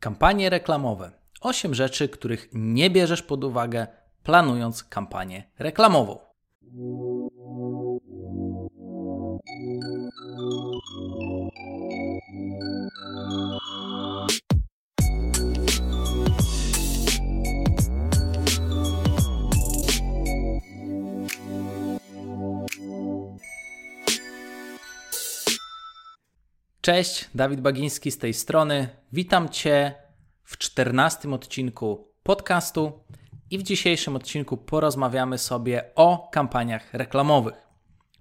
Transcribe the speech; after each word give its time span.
Kampanie 0.00 0.50
reklamowe. 0.50 1.10
8 1.40 1.74
rzeczy, 1.74 2.08
których 2.08 2.48
nie 2.52 2.90
bierzesz 2.90 3.22
pod 3.22 3.44
uwagę, 3.44 3.86
planując 4.22 4.84
kampanię 4.84 5.44
reklamową. 5.58 6.18
Cześć, 26.90 27.30
Dawid 27.34 27.60
Bagiński 27.60 28.10
z 28.10 28.18
tej 28.18 28.34
strony. 28.34 28.88
Witam 29.12 29.48
Cię 29.48 29.94
w 30.42 30.58
czternastym 30.58 31.32
odcinku 31.32 32.08
podcastu 32.22 33.04
i 33.50 33.58
w 33.58 33.62
dzisiejszym 33.62 34.16
odcinku 34.16 34.56
porozmawiamy 34.56 35.38
sobie 35.38 35.90
o 35.94 36.28
kampaniach 36.32 36.94
reklamowych. 36.94 37.54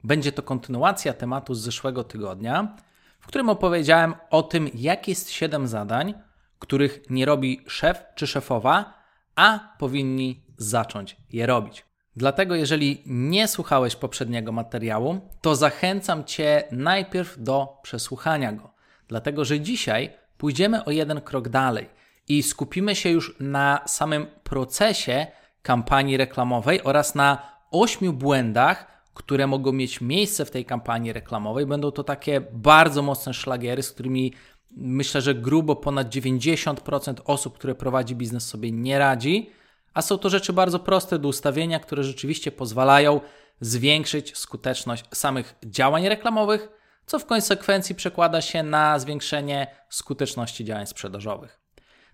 Będzie 0.04 0.32
to 0.32 0.44
kontynuacja 0.44 1.14
tematu 1.14 1.54
z 1.54 1.62
zeszłego 1.62 2.04
tygodnia, 2.04 2.76
w 3.20 3.28
którym 3.28 3.50
opowiedziałem 3.50 4.14
o 4.30 4.44
tym, 4.44 4.70
jak 4.74 5.08
jest 5.08 5.32
7 5.32 5.68
zadań, 5.68 6.14
których 6.60 7.10
nie 7.10 7.26
robi 7.26 7.62
szef 7.68 8.04
czy 8.16 8.28
szefowa, 8.28 8.94
a 9.36 9.76
powinni 9.80 10.44
zacząć 10.58 11.18
je 11.30 11.46
robić. 11.46 11.89
Dlatego, 12.20 12.56
jeżeli 12.56 13.02
nie 13.06 13.48
słuchałeś 13.48 13.96
poprzedniego 13.96 14.52
materiału, 14.52 15.20
to 15.42 15.56
zachęcam 15.56 16.24
Cię 16.24 16.64
najpierw 16.72 17.44
do 17.44 17.80
przesłuchania 17.84 18.54
go. 18.54 18.74
Dlatego, 19.08 19.46
że 19.46 19.60
dzisiaj 19.60 20.10
pójdziemy 20.38 20.86
o 20.86 20.92
jeden 20.92 21.22
krok 21.22 21.50
dalej 21.50 21.90
i 22.28 22.44
skupimy 22.44 22.96
się 22.96 23.10
już 23.10 23.36
na 23.40 23.80
samym 23.86 24.28
procesie 24.44 25.28
kampanii 25.62 26.18
reklamowej 26.18 26.84
oraz 26.84 27.16
na 27.16 27.42
ośmiu 27.72 28.14
błędach, 28.14 29.04
które 29.14 29.48
mogą 29.48 29.72
mieć 29.72 30.02
miejsce 30.02 30.46
w 30.46 30.52
tej 30.52 30.66
kampanii 30.66 31.14
reklamowej. 31.14 31.66
Będą 31.66 31.92
to 31.92 32.04
takie 32.04 32.42
bardzo 32.42 33.02
mocne 33.02 33.34
szlagiery, 33.34 33.84
z 33.84 33.92
którymi 33.92 34.34
myślę, 34.72 35.22
że 35.22 35.36
grubo 35.36 35.76
ponad 35.76 36.10
90% 36.10 37.14
osób, 37.26 37.58
które 37.58 37.76
prowadzi 37.76 38.16
biznes 38.16 38.48
sobie 38.48 38.72
nie 38.72 39.00
radzi 39.00 39.59
a 39.94 40.02
są 40.02 40.18
to 40.18 40.30
rzeczy 40.30 40.54
bardzo 40.54 40.80
proste 40.80 41.20
do 41.20 41.28
ustawienia, 41.28 41.80
które 41.80 42.04
rzeczywiście 42.04 42.52
pozwalają 42.52 43.22
zwiększyć 43.62 44.38
skuteczność 44.38 45.04
samych 45.14 45.56
działań 45.66 46.10
reklamowych, 46.10 46.70
co 47.06 47.20
w 47.20 47.26
konsekwencji 47.26 47.96
przekłada 47.96 48.42
się 48.42 48.64
na 48.64 49.00
zwiększenie 49.00 49.68
skuteczności 49.90 50.66
działań 50.66 50.88
sprzedażowych. 50.88 51.60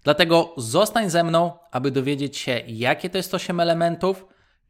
Dlatego 0.03 0.53
zostań 0.58 1.09
ze 1.09 1.23
mną, 1.23 1.52
aby 1.72 1.92
dowiedzieć 1.92 2.38
się, 2.38 2.62
jakie 2.68 3.09
to 3.09 3.18
jest 3.18 3.34
8 3.34 3.59
elementów 3.59 4.26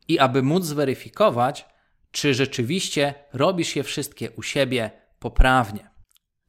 i 0.07 0.19
aby 0.19 0.43
móc 0.43 0.65
zweryfikować, 0.65 1.65
czy 2.11 2.33
rzeczywiście 2.33 3.13
robisz 3.33 3.75
je 3.75 3.83
wszystkie 3.83 4.31
u 4.31 4.43
siebie 4.43 4.91
poprawnie. 5.19 5.89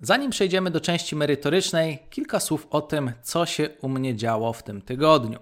Zanim 0.00 0.30
przejdziemy 0.30 0.70
do 0.70 0.80
części 0.80 1.16
merytorycznej, 1.16 2.06
kilka 2.10 2.40
słów 2.40 2.66
o 2.70 2.80
tym, 2.80 3.12
co 3.22 3.46
się 3.46 3.68
u 3.82 3.88
mnie 3.88 4.16
działo 4.16 4.52
w 4.52 4.62
tym 4.62 4.82
tygodniu. 4.82 5.38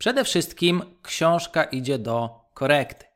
Przede 0.00 0.24
wszystkim 0.24 0.82
książka 1.02 1.64
idzie 1.64 1.98
do 1.98 2.44
korekty. 2.54 3.06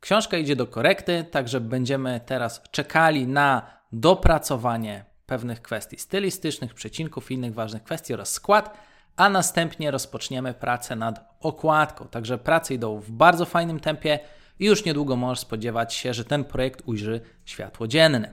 Książka 0.00 0.36
idzie 0.36 0.56
do 0.56 0.66
korekty, 0.66 1.24
także 1.30 1.60
będziemy 1.60 2.20
teraz 2.26 2.62
czekali 2.70 3.26
na 3.26 3.62
dopracowanie 3.92 5.04
pewnych 5.26 5.62
kwestii 5.62 5.98
stylistycznych, 5.98 6.74
przecinków 6.74 7.30
i 7.30 7.34
innych 7.34 7.54
ważnych 7.54 7.82
kwestii 7.84 8.14
oraz 8.14 8.32
skład, 8.32 8.78
a 9.16 9.28
następnie 9.28 9.90
rozpoczniemy 9.90 10.54
pracę 10.54 10.96
nad 10.96 11.36
okładką. 11.40 12.08
Także 12.08 12.38
prace 12.38 12.74
idą 12.74 13.00
w 13.00 13.10
bardzo 13.10 13.44
fajnym 13.44 13.80
tempie 13.80 14.18
i 14.58 14.64
już 14.66 14.84
niedługo 14.84 15.16
możesz 15.16 15.40
spodziewać 15.40 15.94
się, 15.94 16.14
że 16.14 16.24
ten 16.24 16.44
projekt 16.44 16.82
ujrzy 16.86 17.20
światło 17.44 17.88
dzienne. 17.88 18.30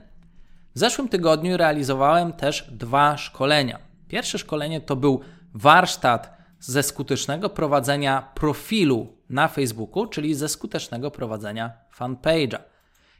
W 0.74 0.78
zeszłym 0.78 1.08
tygodniu 1.08 1.56
realizowałem 1.56 2.32
też 2.32 2.68
dwa 2.70 3.16
szkolenia. 3.16 3.78
Pierwsze 4.08 4.38
szkolenie 4.38 4.80
to 4.80 4.96
był 4.96 5.20
warsztat 5.54 6.41
ze 6.62 6.82
skutecznego 6.82 7.50
prowadzenia 7.50 8.30
profilu 8.34 9.16
na 9.28 9.48
Facebooku, 9.48 10.06
czyli 10.06 10.34
ze 10.34 10.48
skutecznego 10.48 11.10
prowadzenia 11.10 11.72
fanpage'a. 11.98 12.58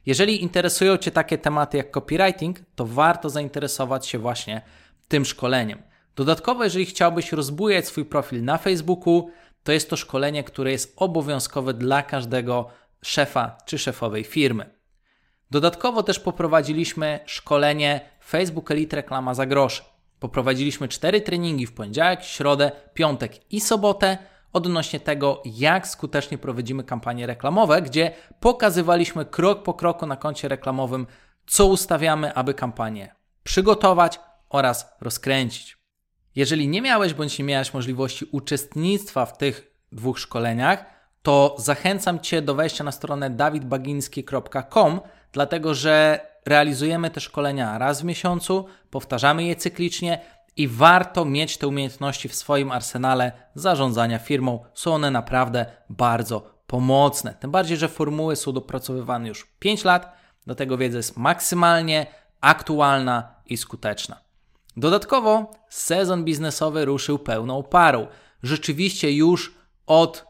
Jeżeli 0.06 0.42
interesują 0.42 0.96
Cię 0.96 1.10
takie 1.10 1.38
tematy 1.38 1.76
jak 1.76 1.90
copywriting, 1.90 2.58
to 2.74 2.86
warto 2.86 3.30
zainteresować 3.30 4.06
się 4.06 4.18
właśnie 4.18 4.62
tym 5.08 5.24
szkoleniem. 5.24 5.82
Dodatkowo, 6.16 6.64
jeżeli 6.64 6.86
chciałbyś 6.86 7.32
rozbujać 7.32 7.86
swój 7.86 8.04
profil 8.04 8.44
na 8.44 8.58
Facebooku, 8.58 9.30
to 9.62 9.72
jest 9.72 9.90
to 9.90 9.96
szkolenie, 9.96 10.44
które 10.44 10.72
jest 10.72 10.92
obowiązkowe 10.96 11.74
dla 11.74 12.02
każdego 12.02 12.68
szefa 13.02 13.58
czy 13.66 13.78
szefowej 13.78 14.24
firmy. 14.24 14.70
Dodatkowo 15.50 16.02
też 16.02 16.20
poprowadziliśmy 16.20 17.20
szkolenie 17.26 18.00
Facebook 18.24 18.70
Elite 18.70 18.96
Reklama 18.96 19.34
za 19.34 19.46
grosze. 19.46 19.91
Poprowadziliśmy 20.22 20.88
cztery 20.88 21.20
treningi 21.20 21.66
w 21.66 21.74
poniedziałek, 21.74 22.22
środę, 22.22 22.72
piątek 22.94 23.52
i 23.52 23.60
sobotę 23.60 24.18
odnośnie 24.52 25.00
tego, 25.00 25.42
jak 25.44 25.88
skutecznie 25.88 26.38
prowadzimy 26.38 26.84
kampanie 26.84 27.26
reklamowe, 27.26 27.82
gdzie 27.82 28.12
pokazywaliśmy 28.40 29.24
krok 29.24 29.62
po 29.62 29.74
kroku 29.74 30.06
na 30.06 30.16
koncie 30.16 30.48
reklamowym, 30.48 31.06
co 31.46 31.66
ustawiamy, 31.66 32.34
aby 32.34 32.54
kampanię 32.54 33.14
przygotować 33.42 34.20
oraz 34.48 34.96
rozkręcić. 35.00 35.78
Jeżeli 36.34 36.68
nie 36.68 36.82
miałeś 36.82 37.14
bądź 37.14 37.38
nie 37.38 37.44
miałeś 37.44 37.74
możliwości 37.74 38.26
uczestnictwa 38.32 39.26
w 39.26 39.38
tych 39.38 39.76
dwóch 39.92 40.18
szkoleniach, 40.18 40.84
to 41.22 41.56
zachęcam 41.58 42.20
Cię 42.20 42.42
do 42.42 42.54
wejścia 42.54 42.84
na 42.84 42.92
stronę 42.92 43.30
dawidbaginski.com, 43.30 45.00
dlatego 45.32 45.74
że 45.74 46.20
realizujemy 46.46 47.10
te 47.10 47.20
szkolenia 47.20 47.78
raz 47.78 48.02
w 48.02 48.04
miesiącu, 48.04 48.66
powtarzamy 48.90 49.44
je 49.44 49.56
cyklicznie 49.56 50.20
i 50.56 50.68
warto 50.68 51.24
mieć 51.24 51.56
te 51.56 51.68
umiejętności 51.68 52.28
w 52.28 52.34
swoim 52.34 52.72
arsenale 52.72 53.32
zarządzania 53.54 54.18
firmą. 54.18 54.64
Są 54.74 54.94
one 54.94 55.10
naprawdę 55.10 55.66
bardzo 55.90 56.62
pomocne. 56.66 57.34
Tym 57.34 57.50
bardziej, 57.50 57.76
że 57.76 57.88
formuły 57.88 58.36
są 58.36 58.52
dopracowywane 58.52 59.28
już 59.28 59.46
5 59.58 59.84
lat, 59.84 60.16
dlatego 60.46 60.78
wiedza 60.78 60.96
jest 60.96 61.16
maksymalnie 61.16 62.06
aktualna 62.40 63.34
i 63.46 63.56
skuteczna. 63.56 64.20
Dodatkowo 64.76 65.50
sezon 65.68 66.24
biznesowy 66.24 66.84
ruszył 66.84 67.18
pełną 67.18 67.62
parą. 67.62 68.06
Rzeczywiście 68.42 69.12
już 69.12 69.54
od 69.86 70.26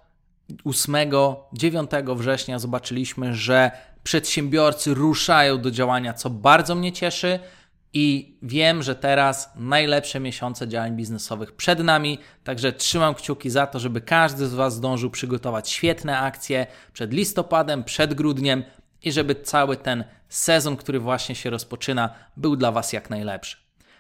8-9 0.65 2.17
września 2.17 2.59
zobaczyliśmy, 2.59 3.35
że 3.35 3.71
przedsiębiorcy 4.03 4.95
ruszają 4.95 5.59
do 5.59 5.71
działania, 5.71 6.15
co 6.15 6.31
bardzo 6.31 6.75
mnie 6.75 6.93
cieszy. 6.93 7.39
I 7.95 8.39
wiem, 8.43 8.83
że 8.83 8.95
teraz 8.95 9.51
najlepsze 9.57 10.21
miesiące 10.21 10.69
działań 10.69 10.97
biznesowych 10.97 11.53
przed 11.53 11.79
nami, 11.79 12.19
także 12.45 12.73
trzymam 12.73 13.15
kciuki 13.15 13.51
za 13.51 13.67
to, 13.67 13.79
żeby 13.79 14.01
każdy 14.01 14.47
z 14.47 14.55
Was 14.55 14.75
zdążył 14.75 15.11
przygotować 15.11 15.71
świetne 15.71 16.19
akcje 16.19 16.67
przed 16.93 17.13
listopadem, 17.13 17.85
przed 17.85 18.15
grudniem 18.15 18.65
i 19.03 19.13
żeby 19.13 19.35
cały 19.35 19.77
ten 19.77 20.05
sezon, 20.29 20.77
który 20.77 21.01
właśnie 21.01 21.35
się 21.35 21.51
rozpoczyna, 21.51 22.15
był 22.37 22.57
dla 22.57 22.73
Was 22.73 22.93
jak 22.93 23.11
najlepszy. 23.11 23.57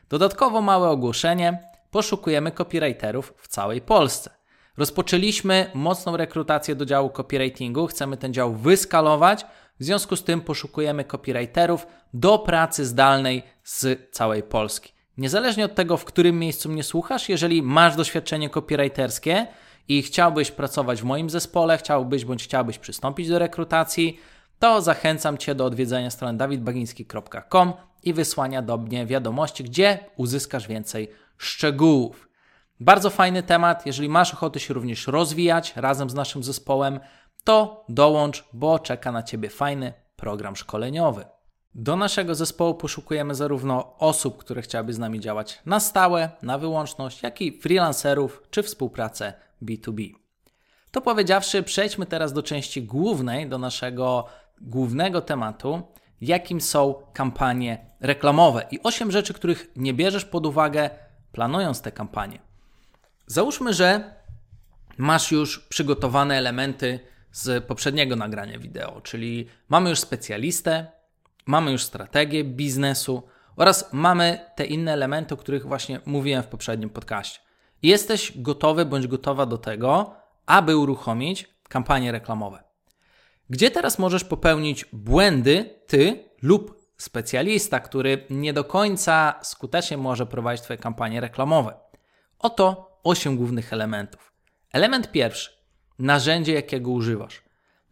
Dodatkowo 0.09 0.61
małe 0.61 0.89
ogłoszenie: 0.89 1.62
poszukujemy 1.91 2.51
copywriterów 2.53 3.35
w 3.37 3.49
całej 3.49 3.81
Polsce. 3.81 4.31
Rozpoczęliśmy 4.77 5.71
mocną 5.75 6.17
rekrutację 6.17 6.75
do 6.75 6.87
działu 6.87 7.11
copywritingu, 7.11 7.87
chcemy 7.87 8.17
ten 8.17 8.35
dział 8.35 8.55
wyskalować 8.55 9.47
w 9.81 9.84
związku 9.84 10.16
z 10.16 10.25
tym 10.25 10.41
poszukujemy 10.41 11.05
copywriterów 11.05 11.87
do 12.15 12.38
pracy 12.38 12.87
zdalnej 12.87 13.43
z 13.65 14.10
całej 14.10 14.43
Polski. 14.43 14.93
Niezależnie 15.16 15.65
od 15.65 15.75
tego, 15.75 15.97
w 15.97 16.05
którym 16.05 16.38
miejscu 16.38 16.69
mnie 16.69 16.83
słuchasz, 16.83 17.28
jeżeli 17.28 17.62
masz 17.62 17.97
doświadczenie 17.97 18.50
copywriterskie 18.50 19.47
i 19.88 20.02
chciałbyś 20.02 20.50
pracować 20.50 21.00
w 21.00 21.05
moim 21.05 21.31
zespole, 21.31 21.79
chciałbyś 21.79 22.25
bądź 22.25 22.44
chciałbyś 22.44 22.79
przystąpić 22.79 23.29
do 23.29 23.38
rekrutacji, 23.38 24.20
to 24.58 24.82
zachęcam 24.82 25.38
Cię 25.38 25.55
do 25.55 25.64
odwiedzenia 25.64 26.11
strony 26.11 26.38
dawidbagiński.com 26.38 27.73
i 28.02 28.12
wysłania 28.12 28.62
do 28.62 28.79
mnie 28.79 29.06
wiadomości, 29.06 29.64
gdzie 29.64 29.99
uzyskasz 30.17 30.69
więcej 30.69 31.11
szczegółów. 31.38 32.29
Bardzo 32.81 33.11
fajny 33.11 33.43
temat. 33.43 33.87
Jeżeli 33.87 34.08
masz 34.08 34.35
ochotę 34.35 34.61
się 34.61 34.75
również 34.75 35.06
rozwijać 35.06 35.73
razem 35.76 36.11
z 36.11 36.14
naszym 36.14 36.43
zespołem, 36.43 37.00
to 37.44 37.85
dołącz, 37.89 38.44
bo 38.53 38.79
czeka 38.79 39.12
na 39.12 39.23
Ciebie 39.23 39.50
fajny 39.50 39.93
program 40.17 40.56
szkoleniowy. 40.56 41.25
Do 41.75 41.97
naszego 41.97 42.35
zespołu 42.35 42.75
poszukujemy 42.75 43.35
zarówno 43.35 43.99
osób, 43.99 44.39
które 44.39 44.62
chciałyby 44.62 44.93
z 44.93 44.99
nami 44.99 45.21
działać 45.21 45.61
na 45.67 45.81
stałe, 45.81 46.31
na 46.43 46.59
wyłączność, 46.59 47.23
jak 47.23 47.41
i 47.41 47.61
freelancerów 47.61 48.43
czy 48.50 48.62
współpracę 48.62 49.33
B2B. 49.62 50.12
To 50.91 51.00
powiedziawszy, 51.00 51.62
przejdźmy 51.62 52.06
teraz 52.06 52.33
do 52.33 52.43
części 52.43 52.83
głównej, 52.83 53.49
do 53.49 53.59
naszego 53.59 54.27
głównego 54.61 55.21
tematu, 55.21 55.83
jakim 56.21 56.61
są 56.61 56.95
kampanie 57.12 57.87
reklamowe 58.00 58.67
i 58.71 58.83
8 58.83 59.11
rzeczy, 59.11 59.35
których 59.35 59.73
nie 59.77 59.95
bierzesz 59.95 60.25
pod 60.25 60.47
uwagę 60.47 60.91
planując 61.33 61.81
te 61.81 61.93
kampanie. 61.93 62.38
Załóżmy, 63.27 63.75
że 63.75 64.15
masz 64.99 65.33
już 65.33 65.59
przygotowane 65.59 66.38
elementy 66.38 67.00
z 67.32 67.64
poprzedniego 67.64 68.17
nagrania 68.17 68.58
wideo, 68.58 69.00
czyli 69.00 69.49
mamy 69.69 69.90
już 69.90 70.00
specjalistę, 70.00 70.87
mamy 71.46 71.73
już 71.73 71.82
strategię 71.82 72.44
biznesu 72.44 73.23
oraz 73.56 73.93
mamy 73.93 74.38
te 74.56 74.64
inne 74.64 74.93
elementy, 74.93 75.34
o 75.34 75.37
których 75.37 75.67
właśnie 75.67 76.00
mówiłem 76.06 76.43
w 76.43 76.46
poprzednim 76.46 76.90
podcaście. 76.90 77.40
Jesteś 77.82 78.32
gotowy 78.37 78.84
bądź 78.84 79.06
gotowa 79.06 79.46
do 79.46 79.58
tego, 79.58 80.14
aby 80.46 80.76
uruchomić 80.76 81.49
kampanie 81.69 82.12
reklamowe. 82.12 82.64
Gdzie 83.50 83.70
teraz 83.70 83.99
możesz 83.99 84.25
popełnić 84.25 84.85
błędy 84.93 85.81
ty 85.87 86.25
lub 86.43 86.82
specjalista, 86.96 87.81
który 87.81 88.26
nie 88.31 88.52
do 88.52 88.64
końca 88.64 89.35
skutecznie 89.43 89.96
może 89.96 90.26
prowadzić 90.26 90.64
Twoje 90.64 90.78
kampanie 90.78 91.20
reklamowe? 91.20 91.75
Oto 92.38 92.99
8 93.05 93.37
głównych 93.37 93.73
elementów. 93.73 94.32
Element 94.73 95.12
pierwszy. 95.12 95.62
Narzędzie, 95.99 96.53
jakiego 96.53 96.91
używasz. 96.91 97.43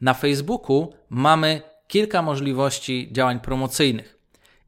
Na 0.00 0.14
Facebooku 0.14 0.93
mamy 1.08 1.62
kilka 1.87 2.23
możliwości 2.23 3.08
działań 3.12 3.41
promocyjnych. 3.41 4.19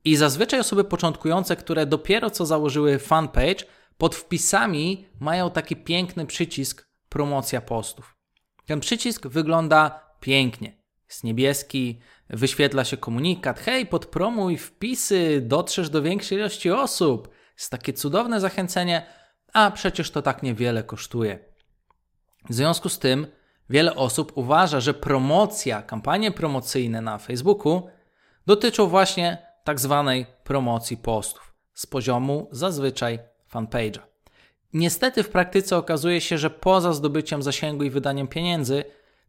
I 0.05 0.17
zazwyczaj 0.17 0.61
osoby 0.61 0.84
początkujące, 0.84 1.56
które 1.56 1.87
dopiero 1.87 2.31
co 2.31 2.46
założyły 2.46 2.99
fanpage, 2.99 3.64
pod 3.99 4.14
wpisami 4.14 5.06
mają 5.20 5.50
taki 5.50 5.76
piękny 5.76 6.26
przycisk 6.26 6.88
promocja 7.08 7.61
postów. 7.61 8.17
Ten 8.67 8.81
przycisk 8.81 9.26
wygląda 9.26 10.00
pięknie. 10.20 10.82
Jest 11.08 11.25
niebieski, 11.25 12.00
wyświetla 12.31 12.85
się 12.85 12.96
komunikat: 12.96 13.61
hej, 13.61 13.87
podpromuj 13.87 14.56
wpisy, 14.56 15.40
dotrzesz 15.40 15.90
do 15.90 16.02
większej 16.02 16.38
ilości 16.38 16.70
osób. 16.70 17.28
Jest 17.58 17.70
takie 17.70 17.93
cudowne 17.93 18.40
zachęcenie, 18.40 19.06
a 19.52 19.70
przecież 19.70 20.11
to 20.11 20.23
tak 20.23 20.43
niewiele 20.43 20.82
kosztuje. 20.82 21.51
W 22.50 22.54
związku 22.54 22.88
z 22.88 22.98
tym 22.98 23.26
wiele 23.70 23.96
osób 23.96 24.32
uważa, 24.34 24.80
że 24.80 24.94
promocja, 24.94 25.82
kampanie 25.82 26.30
promocyjne 26.30 27.00
na 27.00 27.18
Facebooku 27.18 27.88
dotyczą 28.46 28.86
właśnie 28.86 29.38
tak 29.64 29.80
zwanej 29.80 30.26
promocji 30.44 30.96
postów 30.96 31.54
z 31.74 31.86
poziomu 31.86 32.48
zazwyczaj 32.50 33.18
fanpage'a. 33.54 34.00
Niestety 34.72 35.22
w 35.22 35.28
praktyce 35.28 35.76
okazuje 35.76 36.20
się, 36.20 36.38
że 36.38 36.50
poza 36.50 36.92
zdobyciem 36.92 37.42
zasięgu 37.42 37.84
i 37.84 37.90
wydaniem 37.90 38.28
pieniędzy, 38.28 38.84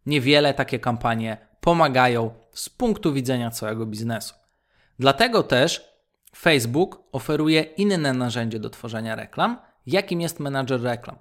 niewiele 0.05 0.53
takie 0.53 0.79
kampanie 0.79 1.37
pomagają 1.59 2.33
z 2.53 2.69
punktu 2.69 3.13
widzenia 3.13 3.51
całego 3.51 3.85
biznesu. 3.85 4.33
Dlatego 4.99 5.43
też 5.43 5.93
Facebook 6.35 7.03
oferuje 7.11 7.61
inne 7.61 8.13
narzędzie 8.13 8.59
do 8.59 8.69
tworzenia 8.69 9.15
reklam, 9.15 9.57
jakim 9.85 10.21
jest 10.21 10.39
menadżer 10.39 10.81
reklam. 10.81 11.15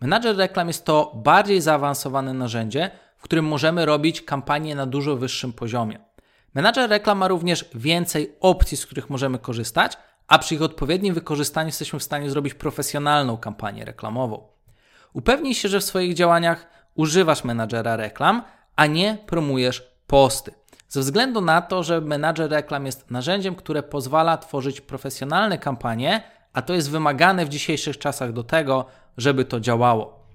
Menadżer 0.00 0.36
reklam 0.36 0.68
jest 0.68 0.84
to 0.84 1.12
bardziej 1.14 1.60
zaawansowane 1.60 2.34
narzędzie, 2.34 2.90
w 3.16 3.22
którym 3.22 3.44
możemy 3.44 3.86
robić 3.86 4.22
kampanie 4.22 4.74
na 4.74 4.86
dużo 4.86 5.16
wyższym 5.16 5.52
poziomie. 5.52 5.98
Menadżer 6.54 6.90
reklam 6.90 7.18
ma 7.18 7.28
również 7.28 7.64
więcej 7.74 8.36
opcji, 8.40 8.76
z 8.76 8.86
których 8.86 9.10
możemy 9.10 9.38
korzystać, 9.38 9.96
a 10.28 10.38
przy 10.38 10.54
ich 10.54 10.62
odpowiednim 10.62 11.14
wykorzystaniu 11.14 11.68
jesteśmy 11.68 11.98
w 11.98 12.02
stanie 12.02 12.30
zrobić 12.30 12.54
profesjonalną 12.54 13.36
kampanię 13.36 13.84
reklamową. 13.84 14.48
Upewnij 15.12 15.54
się, 15.54 15.68
że 15.68 15.80
w 15.80 15.84
swoich 15.84 16.14
działaniach 16.14 16.66
używasz 16.94 17.44
menadżera 17.44 17.96
reklam, 17.96 18.42
a 18.76 18.86
nie 18.86 19.18
promujesz 19.26 19.92
posty. 20.06 20.54
Ze 20.88 21.00
względu 21.00 21.40
na 21.40 21.62
to, 21.62 21.82
że 21.82 22.00
menadżer 22.00 22.50
reklam 22.50 22.86
jest 22.86 23.10
narzędziem, 23.10 23.54
które 23.54 23.82
pozwala 23.82 24.36
tworzyć 24.36 24.80
profesjonalne 24.80 25.58
kampanie, 25.58 26.22
a 26.52 26.62
to 26.62 26.74
jest 26.74 26.90
wymagane 26.90 27.44
w 27.44 27.48
dzisiejszych 27.48 27.98
czasach 27.98 28.32
do 28.32 28.44
tego, 28.44 28.86
żeby 29.18 29.44
to 29.44 29.60
działało. 29.60 30.26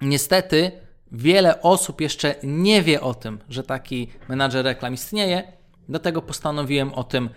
Niestety, 0.00 0.72
wiele 1.12 1.62
osób 1.62 2.00
jeszcze 2.00 2.34
nie 2.42 2.82
wie 2.82 3.00
o 3.00 3.14
tym, 3.14 3.38
że 3.48 3.62
taki 3.62 4.08
menadżer 4.28 4.64
reklam 4.64 4.94
istnieje, 4.94 5.52
dlatego 5.88 6.22
postanowiłem 6.22 6.94
o 6.94 7.04
tym 7.04 7.30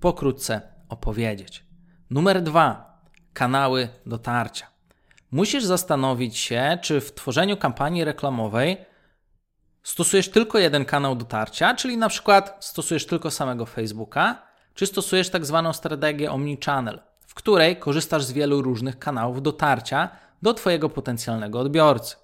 pokrótce 0.00 0.60
opowiedzieć. 0.88 1.64
Numer 2.10 2.42
dwa: 2.42 2.98
kanały 3.32 3.88
dotarcia. 4.06 4.66
Musisz 5.30 5.64
zastanowić 5.64 6.38
się, 6.38 6.78
czy 6.82 7.00
w 7.00 7.14
tworzeniu 7.14 7.56
kampanii 7.56 8.04
reklamowej 8.04 8.76
stosujesz 9.82 10.30
tylko 10.30 10.58
jeden 10.58 10.84
kanał 10.84 11.16
dotarcia, 11.16 11.74
czyli 11.74 11.96
na 11.96 12.08
przykład 12.08 12.56
stosujesz 12.60 13.06
tylko 13.06 13.30
samego 13.30 13.66
Facebooka, 13.66 14.42
czy 14.74 14.86
stosujesz 14.86 15.30
tak 15.30 15.46
zwaną 15.46 15.72
strategię 15.72 16.30
omnichannel, 16.30 17.00
której 17.36 17.76
korzystasz 17.76 18.24
z 18.24 18.32
wielu 18.32 18.62
różnych 18.62 18.98
kanałów 18.98 19.42
dotarcia 19.42 20.08
do 20.42 20.54
Twojego 20.54 20.88
potencjalnego 20.88 21.60
odbiorcy. 21.60 22.16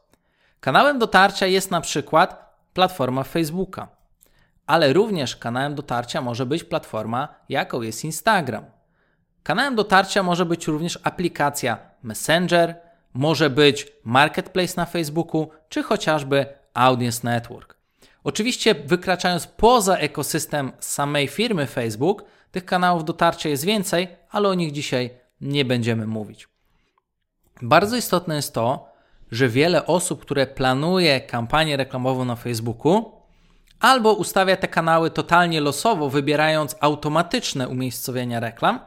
Kanałem 0.61 0.99
dotarcia 0.99 1.47
jest 1.47 1.71
na 1.71 1.81
przykład 1.81 2.57
platforma 2.75 3.23
Facebooka, 3.23 3.89
ale 4.67 4.93
również 4.93 5.37
kanałem 5.37 5.75
dotarcia 5.75 6.21
może 6.21 6.47
być 6.47 6.65
platforma, 6.65 7.29
jaką 7.49 7.83
jest 7.83 8.05
Instagram. 8.05 8.65
Kanałem 9.43 9.75
dotarcia 9.75 10.23
może 10.23 10.47
być 10.47 10.67
również 10.67 10.99
aplikacja 11.03 11.79
Messenger, 12.03 12.75
może 13.15 13.51
być 13.51 13.93
marketplace 14.05 14.75
na 14.77 14.87
Facebooku, 14.87 15.51
czy 15.69 15.83
chociażby 15.83 16.47
Audience 16.75 17.21
Network. 17.25 17.82
Oczywiście, 18.25 18.75
wykraczając 18.75 19.47
poza 19.47 19.97
ekosystem 19.97 20.73
samej 20.79 21.29
firmy 21.29 21.67
Facebook, 21.67 22.25
tych 22.51 22.65
kanałów 22.65 23.05
dotarcia 23.05 23.49
jest 23.49 23.65
więcej, 23.65 24.09
ale 24.31 24.49
o 24.49 24.55
nich 24.55 24.73
dzisiaj 24.73 25.11
nie 25.41 25.65
będziemy 25.65 26.07
mówić. 26.07 26.49
Bardzo 27.63 27.97
istotne 27.97 28.37
jest 28.37 28.55
to, 28.55 28.93
że 29.31 29.49
wiele 29.49 29.87
osób, 29.87 30.21
które 30.21 30.47
planuje 30.47 31.21
kampanię 31.21 31.77
reklamową 31.77 32.25
na 32.25 32.37
Facebooku, 32.37 33.13
albo 33.81 34.13
ustawia 34.13 34.57
te 34.57 34.69
kanały 34.69 35.11
totalnie 35.11 35.61
losowo, 35.61 36.11
wybierając 36.11 36.77
automatyczne 36.81 37.69
umiejscowienia 37.69 38.41
reklam, 38.41 38.81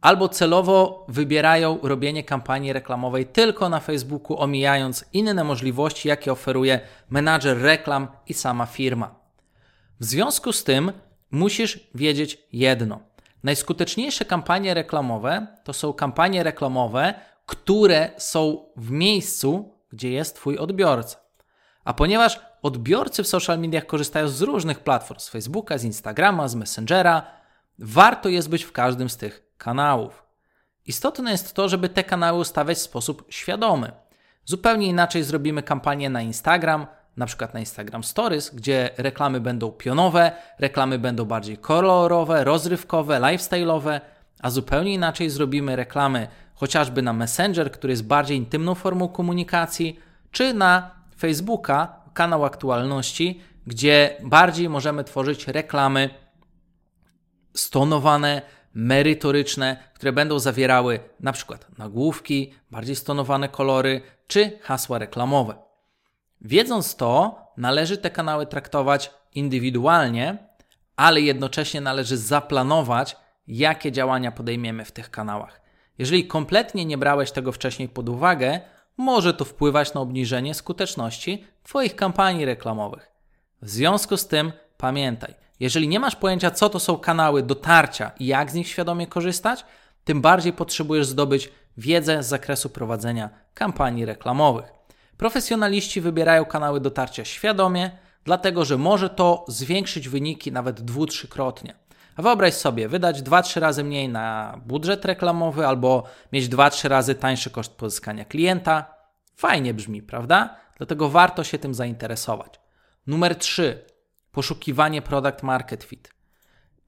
albo 0.00 0.28
celowo 0.28 1.04
wybierają 1.08 1.78
robienie 1.82 2.24
kampanii 2.24 2.72
reklamowej 2.72 3.26
tylko 3.26 3.68
na 3.68 3.80
Facebooku, 3.80 4.40
omijając 4.40 5.04
inne 5.12 5.44
możliwości, 5.44 6.08
jakie 6.08 6.32
oferuje 6.32 6.80
menadżer 7.10 7.58
reklam 7.62 8.08
i 8.26 8.34
sama 8.34 8.66
firma. 8.66 9.14
W 10.00 10.04
związku 10.04 10.52
z 10.52 10.64
tym 10.64 10.92
musisz 11.30 11.88
wiedzieć 11.94 12.38
jedno. 12.52 13.00
Najskuteczniejsze 13.42 14.24
kampanie 14.24 14.74
reklamowe 14.74 15.46
to 15.64 15.72
są 15.72 15.92
kampanie 15.92 16.42
reklamowe, 16.42 17.14
które 17.46 18.10
są 18.16 18.64
w 18.76 18.90
miejscu, 18.90 19.74
gdzie 19.92 20.10
jest 20.10 20.36
Twój 20.36 20.58
odbiorca. 20.58 21.20
A 21.84 21.94
ponieważ 21.94 22.40
odbiorcy 22.62 23.22
w 23.22 23.28
social 23.28 23.58
mediach 23.58 23.86
korzystają 23.86 24.28
z 24.28 24.42
różnych 24.42 24.80
platform, 24.80 25.20
z 25.20 25.28
Facebooka, 25.28 25.78
z 25.78 25.84
Instagrama, 25.84 26.48
z 26.48 26.54
Messengera, 26.54 27.22
warto 27.78 28.28
jest 28.28 28.48
być 28.48 28.64
w 28.64 28.72
każdym 28.72 29.10
z 29.10 29.16
tych 29.16 29.49
kanałów. 29.60 30.24
Istotne 30.86 31.30
jest 31.30 31.54
to, 31.54 31.68
żeby 31.68 31.88
te 31.88 32.04
kanały 32.04 32.40
ustawiać 32.40 32.78
w 32.78 32.80
sposób 32.80 33.24
świadomy. 33.28 33.92
Zupełnie 34.44 34.86
inaczej 34.86 35.22
zrobimy 35.22 35.62
kampanię 35.62 36.10
na 36.10 36.22
Instagram, 36.22 36.86
na 37.16 37.26
przykład 37.26 37.54
na 37.54 37.60
Instagram 37.60 38.04
Stories, 38.04 38.50
gdzie 38.50 38.90
reklamy 38.96 39.40
będą 39.40 39.72
pionowe, 39.72 40.32
reklamy 40.58 40.98
będą 40.98 41.24
bardziej 41.24 41.58
kolorowe, 41.58 42.44
rozrywkowe, 42.44 43.20
lifestyle'owe, 43.20 44.00
a 44.42 44.50
zupełnie 44.50 44.94
inaczej 44.94 45.30
zrobimy 45.30 45.76
reklamy 45.76 46.28
chociażby 46.54 47.02
na 47.02 47.12
Messenger, 47.12 47.72
który 47.72 47.92
jest 47.92 48.06
bardziej 48.06 48.36
intymną 48.36 48.74
formą 48.74 49.08
komunikacji, 49.08 50.00
czy 50.30 50.54
na 50.54 50.90
Facebooka, 51.18 52.00
kanał 52.14 52.44
aktualności, 52.44 53.40
gdzie 53.66 54.16
bardziej 54.22 54.68
możemy 54.68 55.04
tworzyć 55.04 55.48
reklamy 55.48 56.10
stonowane, 57.54 58.42
merytoryczne, 58.74 59.76
które 59.94 60.12
będą 60.12 60.38
zawierały 60.38 61.00
na 61.20 61.32
przykład 61.32 61.78
nagłówki, 61.78 62.54
bardziej 62.70 62.96
stonowane 62.96 63.48
kolory 63.48 64.00
czy 64.26 64.58
hasła 64.62 64.98
reklamowe. 64.98 65.54
Wiedząc 66.40 66.96
to, 66.96 67.40
należy 67.56 67.96
te 67.98 68.10
kanały 68.10 68.46
traktować 68.46 69.10
indywidualnie, 69.34 70.38
ale 70.96 71.20
jednocześnie 71.20 71.80
należy 71.80 72.16
zaplanować, 72.16 73.16
jakie 73.46 73.92
działania 73.92 74.32
podejmiemy 74.32 74.84
w 74.84 74.92
tych 74.92 75.10
kanałach. 75.10 75.60
Jeżeli 75.98 76.26
kompletnie 76.26 76.84
nie 76.84 76.98
brałeś 76.98 77.30
tego 77.30 77.52
wcześniej 77.52 77.88
pod 77.88 78.08
uwagę, 78.08 78.60
może 78.96 79.34
to 79.34 79.44
wpływać 79.44 79.94
na 79.94 80.00
obniżenie 80.00 80.54
skuteczności 80.54 81.44
Twoich 81.62 81.96
kampanii 81.96 82.44
reklamowych. 82.44 83.10
W 83.62 83.70
związku 83.70 84.16
z 84.16 84.28
tym 84.28 84.52
pamiętaj, 84.76 85.34
jeżeli 85.60 85.88
nie 85.88 86.00
masz 86.00 86.16
pojęcia, 86.16 86.50
co 86.50 86.68
to 86.68 86.80
są 86.80 86.98
kanały 86.98 87.42
dotarcia 87.42 88.10
i 88.18 88.26
jak 88.26 88.50
z 88.50 88.54
nich 88.54 88.68
świadomie 88.68 89.06
korzystać, 89.06 89.64
tym 90.04 90.20
bardziej 90.20 90.52
potrzebujesz 90.52 91.06
zdobyć 91.06 91.50
wiedzę 91.76 92.22
z 92.22 92.28
zakresu 92.28 92.70
prowadzenia 92.70 93.30
kampanii 93.54 94.04
reklamowych. 94.04 94.72
Profesjonaliści 95.16 96.00
wybierają 96.00 96.44
kanały 96.44 96.80
dotarcia 96.80 97.24
świadomie, 97.24 97.90
dlatego 98.24 98.64
że 98.64 98.78
może 98.78 99.10
to 99.10 99.44
zwiększyć 99.48 100.08
wyniki 100.08 100.52
nawet 100.52 100.80
dwu, 100.80 101.06
trzykrotnie. 101.06 101.74
A 102.16 102.22
wyobraź 102.22 102.54
sobie, 102.54 102.88
wydać 102.88 103.22
2-3 103.22 103.60
razy 103.60 103.84
mniej 103.84 104.08
na 104.08 104.58
budżet 104.66 105.04
reklamowy 105.04 105.66
albo 105.66 106.04
mieć 106.32 106.48
2-3 106.48 106.88
razy 106.88 107.14
tańszy 107.14 107.50
koszt 107.50 107.72
pozyskania 107.72 108.24
klienta. 108.24 108.94
Fajnie 109.36 109.74
brzmi, 109.74 110.02
prawda? 110.02 110.56
Dlatego 110.76 111.08
warto 111.08 111.44
się 111.44 111.58
tym 111.58 111.74
zainteresować. 111.74 112.60
Numer 113.06 113.36
3. 113.36 113.84
Poszukiwanie 114.32 115.02
product 115.02 115.42
market 115.42 115.84
fit. 115.84 116.14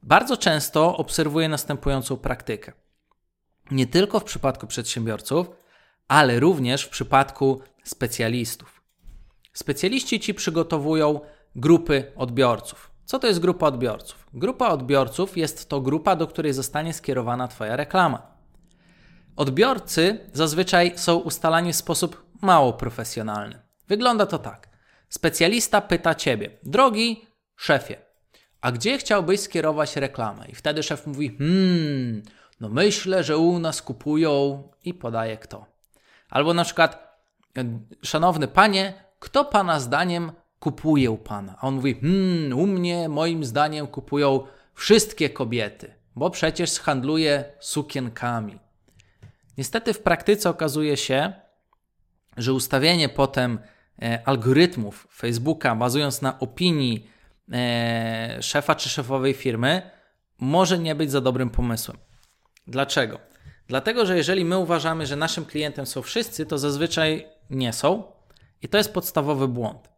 Bardzo 0.02 0.36
często 0.36 0.96
obserwuję 0.96 1.48
następującą 1.48 2.16
praktykę. 2.16 2.72
Nie 3.70 3.86
tylko 3.86 4.20
w 4.20 4.24
przypadku 4.24 4.66
przedsiębiorców, 4.66 5.50
ale 6.08 6.40
również 6.40 6.82
w 6.82 6.88
przypadku 6.88 7.60
specjalistów. 7.84 8.82
Specjaliści 9.52 10.20
ci 10.20 10.34
przygotowują 10.34 11.20
grupy 11.56 12.12
odbiorców. 12.16 12.90
Co 13.04 13.18
to 13.18 13.26
jest 13.26 13.40
grupa 13.40 13.66
odbiorców? 13.66 14.26
Grupa 14.34 14.68
odbiorców 14.68 15.36
jest 15.36 15.68
to 15.68 15.80
grupa, 15.80 16.16
do 16.16 16.26
której 16.26 16.52
zostanie 16.52 16.92
skierowana 16.92 17.48
Twoja 17.48 17.76
reklama. 17.76 18.36
Odbiorcy 19.36 20.30
zazwyczaj 20.32 20.92
są 20.96 21.16
ustalani 21.16 21.72
w 21.72 21.76
sposób 21.76 22.26
mało 22.42 22.72
profesjonalny. 22.72 23.62
Wygląda 23.88 24.26
to 24.26 24.38
tak. 24.38 24.68
Specjalista 25.08 25.80
pyta 25.80 26.14
Ciebie, 26.14 26.58
drogi 26.62 27.26
szefie, 27.62 27.96
a 28.60 28.72
gdzie 28.72 28.98
chciałbyś 28.98 29.40
skierować 29.40 29.96
reklamę? 29.96 30.46
I 30.48 30.54
wtedy 30.54 30.82
szef 30.82 31.06
mówi, 31.06 31.36
hmm, 31.38 32.22
no 32.60 32.68
myślę, 32.68 33.24
że 33.24 33.38
u 33.38 33.58
nas 33.58 33.82
kupują 33.82 34.62
i 34.84 34.94
podaje 34.94 35.36
kto. 35.36 35.66
Albo 36.30 36.54
na 36.54 36.64
przykład, 36.64 37.18
szanowny 38.02 38.48
panie, 38.48 38.94
kto 39.18 39.44
pana 39.44 39.80
zdaniem 39.80 40.32
kupuje 40.58 41.10
u 41.10 41.18
pana? 41.18 41.56
A 41.60 41.66
on 41.66 41.74
mówi, 41.74 41.94
hmm, 42.00 42.58
u 42.58 42.66
mnie 42.66 43.08
moim 43.08 43.44
zdaniem 43.44 43.86
kupują 43.86 44.46
wszystkie 44.74 45.30
kobiety, 45.30 45.94
bo 46.16 46.30
przecież 46.30 46.80
handluje 46.80 47.44
sukienkami. 47.60 48.58
Niestety 49.58 49.94
w 49.94 50.02
praktyce 50.02 50.50
okazuje 50.50 50.96
się, 50.96 51.32
że 52.36 52.52
ustawienie 52.52 53.08
potem 53.08 53.58
e, 54.02 54.22
algorytmów 54.24 55.08
Facebooka 55.12 55.74
bazując 55.74 56.22
na 56.22 56.38
opinii 56.38 57.12
e, 57.52 58.38
szefa 58.40 58.74
czy 58.74 58.88
szefowej 58.88 59.34
firmy 59.34 59.90
może 60.38 60.78
nie 60.78 60.94
być 60.94 61.10
za 61.10 61.20
dobrym 61.20 61.50
pomysłem. 61.50 61.98
Dlaczego? 62.66 63.18
Dlatego, 63.68 64.06
że 64.06 64.16
jeżeli 64.16 64.44
my 64.44 64.58
uważamy, 64.58 65.06
że 65.06 65.16
naszym 65.16 65.44
klientem 65.44 65.86
są 65.86 66.02
wszyscy, 66.02 66.46
to 66.46 66.58
zazwyczaj 66.58 67.26
nie 67.50 67.72
są 67.72 68.02
i 68.62 68.68
to 68.68 68.78
jest 68.78 68.94
podstawowy 68.94 69.48
błąd. 69.48 69.88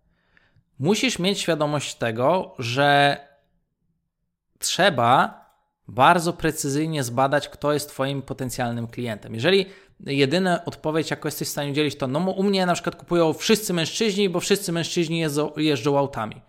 Musisz 0.78 1.18
mieć 1.18 1.40
świadomość 1.40 1.94
tego, 1.94 2.54
że 2.58 3.18
trzeba 4.58 5.44
bardzo 5.88 6.32
precyzyjnie 6.32 7.04
zbadać, 7.04 7.48
kto 7.48 7.72
jest 7.72 7.88
Twoim 7.88 8.22
potencjalnym 8.22 8.86
klientem. 8.86 9.34
Jeżeli 9.34 9.66
jedyna 10.06 10.64
odpowiedź, 10.64 11.10
jaką 11.10 11.28
jesteś 11.28 11.48
w 11.48 11.50
stanie 11.50 11.70
udzielić, 11.70 11.96
to 11.96 12.06
no 12.06 12.30
u 12.30 12.42
mnie 12.42 12.66
na 12.66 12.74
przykład 12.74 12.96
kupują 12.96 13.32
wszyscy 13.32 13.72
mężczyźni, 13.72 14.28
bo 14.28 14.40
wszyscy 14.40 14.72
mężczyźni 14.72 15.18
jeżdżą, 15.18 15.52
jeżdżą 15.56 15.98
autami. 15.98 16.42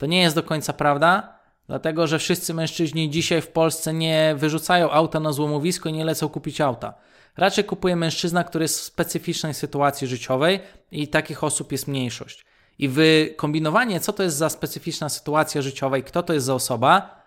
To 0.00 0.06
nie 0.06 0.20
jest 0.20 0.36
do 0.36 0.42
końca 0.42 0.72
prawda, 0.72 1.38
dlatego 1.66 2.06
że 2.06 2.18
wszyscy 2.18 2.54
mężczyźni 2.54 3.10
dzisiaj 3.10 3.40
w 3.42 3.48
Polsce 3.48 3.94
nie 3.94 4.34
wyrzucają 4.36 4.90
auta 4.90 5.20
na 5.20 5.32
złomowisko 5.32 5.88
i 5.88 5.92
nie 5.92 6.04
lecą 6.04 6.28
kupić 6.28 6.60
auta. 6.60 6.94
Raczej 7.36 7.64
kupuje 7.64 7.96
mężczyzna, 7.96 8.44
który 8.44 8.64
jest 8.64 8.80
w 8.80 8.82
specyficznej 8.82 9.54
sytuacji 9.54 10.06
życiowej 10.06 10.60
i 10.92 11.08
takich 11.08 11.44
osób 11.44 11.72
jest 11.72 11.88
mniejszość. 11.88 12.44
I 12.78 12.88
wykombinowanie, 12.88 14.00
co 14.00 14.12
to 14.12 14.22
jest 14.22 14.36
za 14.36 14.48
specyficzna 14.48 15.08
sytuacja 15.08 15.62
życiowa 15.62 15.98
i 15.98 16.02
kto 16.02 16.22
to 16.22 16.32
jest 16.32 16.46
za 16.46 16.54
osoba, 16.54 17.22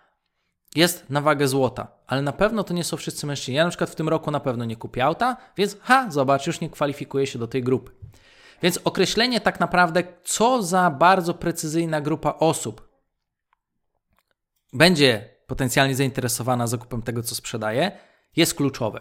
jest 0.76 1.10
na 1.10 1.20
wagę 1.20 1.48
złota. 1.48 1.88
Ale 2.06 2.22
na 2.22 2.32
pewno 2.32 2.64
to 2.64 2.74
nie 2.74 2.84
są 2.84 2.96
wszyscy 2.96 3.26
mężczyźni. 3.26 3.54
Ja 3.54 3.64
na 3.64 3.70
przykład 3.70 3.90
w 3.90 3.94
tym 3.94 4.08
roku 4.08 4.30
na 4.30 4.40
pewno 4.40 4.64
nie 4.64 4.76
kupię 4.76 5.04
auta, 5.04 5.36
więc 5.56 5.76
ha, 5.82 6.06
zobacz, 6.10 6.46
już 6.46 6.60
nie 6.60 6.70
kwalifikuję 6.70 7.26
się 7.26 7.38
do 7.38 7.46
tej 7.46 7.62
grupy. 7.62 7.92
Więc 8.62 8.78
określenie 8.84 9.40
tak 9.40 9.60
naprawdę, 9.60 10.02
co 10.24 10.62
za 10.62 10.90
bardzo 10.90 11.34
precyzyjna 11.34 12.00
grupa 12.00 12.34
osób 12.38 12.88
będzie 14.72 15.34
potencjalnie 15.46 15.94
zainteresowana 15.94 16.66
zakupem 16.66 17.02
tego, 17.02 17.22
co 17.22 17.34
sprzedaje, 17.34 17.92
jest 18.36 18.54
kluczowe. 18.54 19.00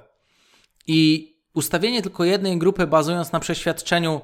I 0.88 1.34
ustawienie 1.54 2.02
tylko 2.02 2.24
jednej 2.24 2.58
grupy, 2.58 2.88
bazując 2.88 3.32
na 3.32 3.40
przeświadczeniu, 3.40 4.22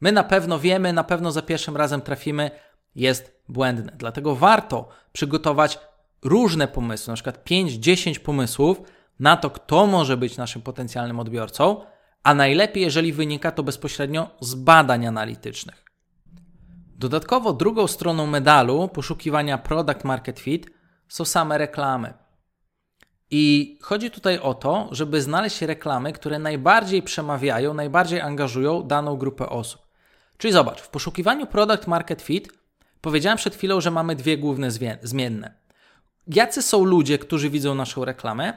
my 0.00 0.12
na 0.12 0.24
pewno 0.24 0.58
wiemy, 0.58 0.92
na 0.92 1.04
pewno 1.04 1.32
za 1.32 1.42
pierwszym 1.42 1.76
razem 1.76 2.00
trafimy, 2.00 2.50
jest 2.94 3.42
błędne. 3.48 3.92
Dlatego 3.96 4.36
warto 4.36 4.88
przygotować 5.12 5.78
różne 6.22 6.68
pomysły, 6.68 7.10
na 7.10 7.14
przykład 7.14 7.44
5-10 7.44 8.18
pomysłów 8.18 8.80
na 9.20 9.36
to, 9.36 9.50
kto 9.50 9.86
może 9.86 10.16
być 10.16 10.36
naszym 10.36 10.62
potencjalnym 10.62 11.20
odbiorcą, 11.20 11.84
a 12.22 12.34
najlepiej, 12.34 12.82
jeżeli 12.82 13.12
wynika 13.12 13.52
to 13.52 13.62
bezpośrednio 13.62 14.30
z 14.40 14.54
badań 14.54 15.06
analitycznych. 15.06 15.84
Dodatkowo 16.96 17.52
drugą 17.52 17.86
stroną 17.86 18.26
medalu 18.26 18.88
poszukiwania 18.88 19.58
product 19.58 20.04
market 20.04 20.40
fit 20.40 20.70
są 21.08 21.24
same 21.24 21.58
reklamy. 21.58 22.14
I 23.30 23.78
chodzi 23.82 24.10
tutaj 24.10 24.38
o 24.38 24.54
to, 24.54 24.88
żeby 24.90 25.22
znaleźć 25.22 25.62
reklamy, 25.62 26.12
które 26.12 26.38
najbardziej 26.38 27.02
przemawiają, 27.02 27.74
najbardziej 27.74 28.20
angażują 28.20 28.82
daną 28.82 29.16
grupę 29.16 29.48
osób. 29.48 29.82
Czyli 30.38 30.52
zobacz, 30.52 30.80
w 30.80 30.88
poszukiwaniu 30.88 31.46
product 31.46 31.86
market 31.86 32.22
fit 32.22 32.48
powiedziałem 33.00 33.38
przed 33.38 33.54
chwilą, 33.54 33.80
że 33.80 33.90
mamy 33.90 34.16
dwie 34.16 34.38
główne 34.38 34.68
zmienne. 35.02 35.54
Jacy 36.26 36.62
są 36.62 36.84
ludzie, 36.84 37.18
którzy 37.18 37.50
widzą 37.50 37.74
naszą 37.74 38.04
reklamę 38.04 38.52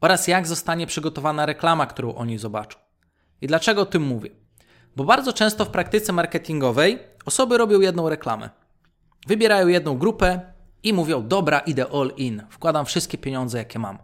oraz 0.00 0.28
jak 0.28 0.46
zostanie 0.46 0.86
przygotowana 0.86 1.46
reklama, 1.46 1.86
którą 1.86 2.14
oni 2.14 2.38
zobaczą. 2.38 2.85
I 3.40 3.46
dlaczego 3.46 3.82
o 3.82 3.86
tym 3.86 4.02
mówię? 4.02 4.30
Bo 4.96 5.04
bardzo 5.04 5.32
często 5.32 5.64
w 5.64 5.70
praktyce 5.70 6.12
marketingowej 6.12 6.98
osoby 7.24 7.58
robią 7.58 7.80
jedną 7.80 8.08
reklamę. 8.08 8.50
Wybierają 9.26 9.68
jedną 9.68 9.98
grupę 9.98 10.40
i 10.82 10.92
mówią: 10.92 11.28
Dobra, 11.28 11.58
idę 11.58 11.86
all 11.92 12.12
in, 12.16 12.42
wkładam 12.50 12.86
wszystkie 12.86 13.18
pieniądze, 13.18 13.58
jakie 13.58 13.78
mam. 13.78 13.98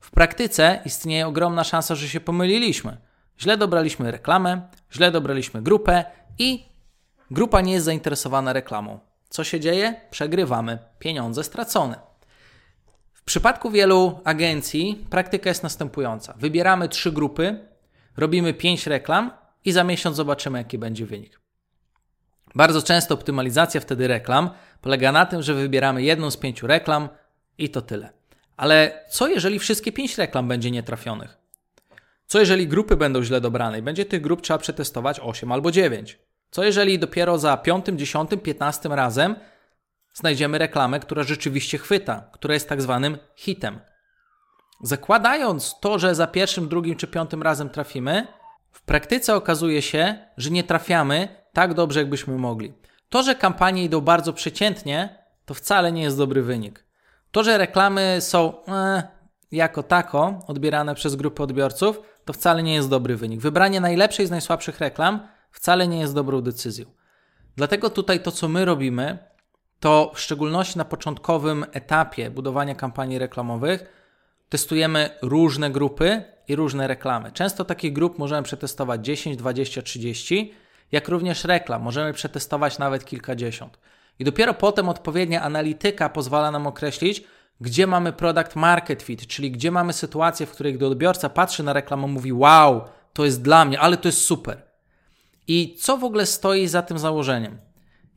W 0.00 0.10
praktyce 0.10 0.80
istnieje 0.84 1.26
ogromna 1.26 1.64
szansa, 1.64 1.94
że 1.94 2.08
się 2.08 2.20
pomyliliśmy. 2.20 2.96
Źle 3.40 3.56
dobraliśmy 3.56 4.10
reklamę, 4.10 4.68
źle 4.92 5.10
dobraliśmy 5.10 5.62
grupę 5.62 6.04
i 6.38 6.64
grupa 7.30 7.60
nie 7.60 7.72
jest 7.72 7.84
zainteresowana 7.84 8.52
reklamą. 8.52 8.98
Co 9.28 9.44
się 9.44 9.60
dzieje? 9.60 10.00
Przegrywamy, 10.10 10.78
pieniądze 10.98 11.44
stracone. 11.44 12.00
W 13.12 13.22
przypadku 13.22 13.70
wielu 13.70 14.20
agencji 14.24 15.06
praktyka 15.10 15.48
jest 15.48 15.62
następująca: 15.62 16.34
wybieramy 16.38 16.88
trzy 16.88 17.12
grupy, 17.12 17.68
robimy 18.18 18.54
pięć 18.54 18.86
reklam 18.86 19.30
i 19.64 19.72
za 19.72 19.84
miesiąc 19.84 20.16
zobaczymy, 20.16 20.58
jaki 20.58 20.78
będzie 20.78 21.06
wynik. 21.06 21.40
Bardzo 22.54 22.82
często 22.82 23.14
optymalizacja 23.14 23.80
wtedy 23.80 24.08
reklam 24.08 24.50
polega 24.80 25.12
na 25.12 25.26
tym, 25.26 25.42
że 25.42 25.54
wybieramy 25.54 26.02
jedną 26.02 26.30
z 26.30 26.36
pięciu 26.36 26.66
reklam 26.66 27.08
i 27.58 27.70
to 27.70 27.82
tyle. 27.82 28.12
Ale 28.56 29.04
co 29.10 29.28
jeżeli 29.28 29.58
wszystkie 29.58 29.92
pięć 29.92 30.18
reklam 30.18 30.48
będzie 30.48 30.70
nietrafionych? 30.70 31.38
Co 32.26 32.40
jeżeli 32.40 32.68
grupy 32.68 32.96
będą 32.96 33.22
źle 33.22 33.40
dobrane 33.40 33.78
i 33.78 33.82
będzie 33.82 34.04
tych 34.04 34.20
grup 34.20 34.42
trzeba 34.42 34.58
przetestować 34.58 35.20
8 35.20 35.52
albo 35.52 35.70
9? 35.70 36.18
Co 36.50 36.64
jeżeli 36.64 36.98
dopiero 36.98 37.38
za 37.38 37.56
5, 37.56 37.86
10, 37.92 38.30
15 38.42 38.88
razem 38.88 39.36
znajdziemy 40.14 40.58
reklamę, 40.58 41.00
która 41.00 41.22
rzeczywiście 41.22 41.78
chwyta, 41.78 42.30
która 42.32 42.54
jest 42.54 42.68
tak 42.68 42.82
zwanym 42.82 43.18
hitem? 43.36 43.80
Zakładając 44.82 45.80
to, 45.80 45.98
że 45.98 46.14
za 46.14 46.26
pierwszym, 46.26 46.68
drugim 46.68 46.96
czy 46.96 47.06
piątym 47.06 47.42
razem 47.42 47.70
trafimy, 47.70 48.26
w 48.72 48.82
praktyce 48.82 49.34
okazuje 49.34 49.82
się, 49.82 50.18
że 50.36 50.50
nie 50.50 50.64
trafiamy 50.64 51.28
tak 51.52 51.74
dobrze, 51.74 52.00
jakbyśmy 52.00 52.38
mogli. 52.38 52.72
To, 53.08 53.22
że 53.22 53.34
kampanie 53.34 53.84
idą 53.84 54.00
bardzo 54.00 54.32
przeciętnie, 54.32 55.24
to 55.44 55.54
wcale 55.54 55.92
nie 55.92 56.02
jest 56.02 56.18
dobry 56.18 56.42
wynik. 56.42 56.84
To, 57.30 57.44
że 57.44 57.58
reklamy 57.58 58.16
są 58.20 58.64
e, 58.68 59.02
jako 59.52 59.82
tako 59.82 60.44
odbierane 60.46 60.94
przez 60.94 61.16
grupy 61.16 61.42
odbiorców, 61.42 62.00
to 62.24 62.32
wcale 62.32 62.62
nie 62.62 62.74
jest 62.74 62.88
dobry 62.88 63.16
wynik. 63.16 63.40
Wybranie 63.40 63.80
najlepszej 63.80 64.26
z 64.26 64.30
najsłabszych 64.30 64.80
reklam 64.80 65.28
wcale 65.50 65.88
nie 65.88 66.00
jest 66.00 66.14
dobrą 66.14 66.40
decyzją. 66.40 66.86
Dlatego 67.56 67.90
tutaj 67.90 68.20
to, 68.22 68.32
co 68.32 68.48
my 68.48 68.64
robimy, 68.64 69.18
to 69.80 70.12
w 70.14 70.20
szczególności 70.20 70.78
na 70.78 70.84
początkowym 70.84 71.66
etapie 71.72 72.30
budowania 72.30 72.74
kampanii 72.74 73.18
reklamowych, 73.18 73.97
testujemy 74.48 75.10
różne 75.22 75.70
grupy 75.70 76.22
i 76.48 76.56
różne 76.56 76.86
reklamy. 76.86 77.32
Często 77.32 77.64
takich 77.64 77.92
grup 77.92 78.18
możemy 78.18 78.42
przetestować 78.42 79.06
10, 79.06 79.36
20, 79.36 79.82
30, 79.82 80.54
jak 80.92 81.08
również 81.08 81.44
reklam. 81.44 81.82
Możemy 81.82 82.12
przetestować 82.12 82.78
nawet 82.78 83.04
kilkadziesiąt. 83.04 83.78
I 84.18 84.24
dopiero 84.24 84.54
potem 84.54 84.88
odpowiednia 84.88 85.42
analityka 85.42 86.08
pozwala 86.08 86.50
nam 86.50 86.66
określić, 86.66 87.24
gdzie 87.60 87.86
mamy 87.86 88.12
product 88.12 88.56
market 88.56 89.02
fit, 89.02 89.26
czyli 89.26 89.50
gdzie 89.50 89.70
mamy 89.70 89.92
sytuację, 89.92 90.46
w 90.46 90.50
której 90.50 90.74
gdy 90.74 90.86
odbiorca 90.86 91.28
patrzy 91.28 91.62
na 91.62 91.72
reklamę, 91.72 92.06
mówi: 92.06 92.32
Wow, 92.32 92.82
to 93.12 93.24
jest 93.24 93.42
dla 93.42 93.64
mnie, 93.64 93.80
ale 93.80 93.96
to 93.96 94.08
jest 94.08 94.22
super. 94.22 94.62
I 95.48 95.76
co 95.80 95.98
w 95.98 96.04
ogóle 96.04 96.26
stoi 96.26 96.66
za 96.66 96.82
tym 96.82 96.98
założeniem? 96.98 97.58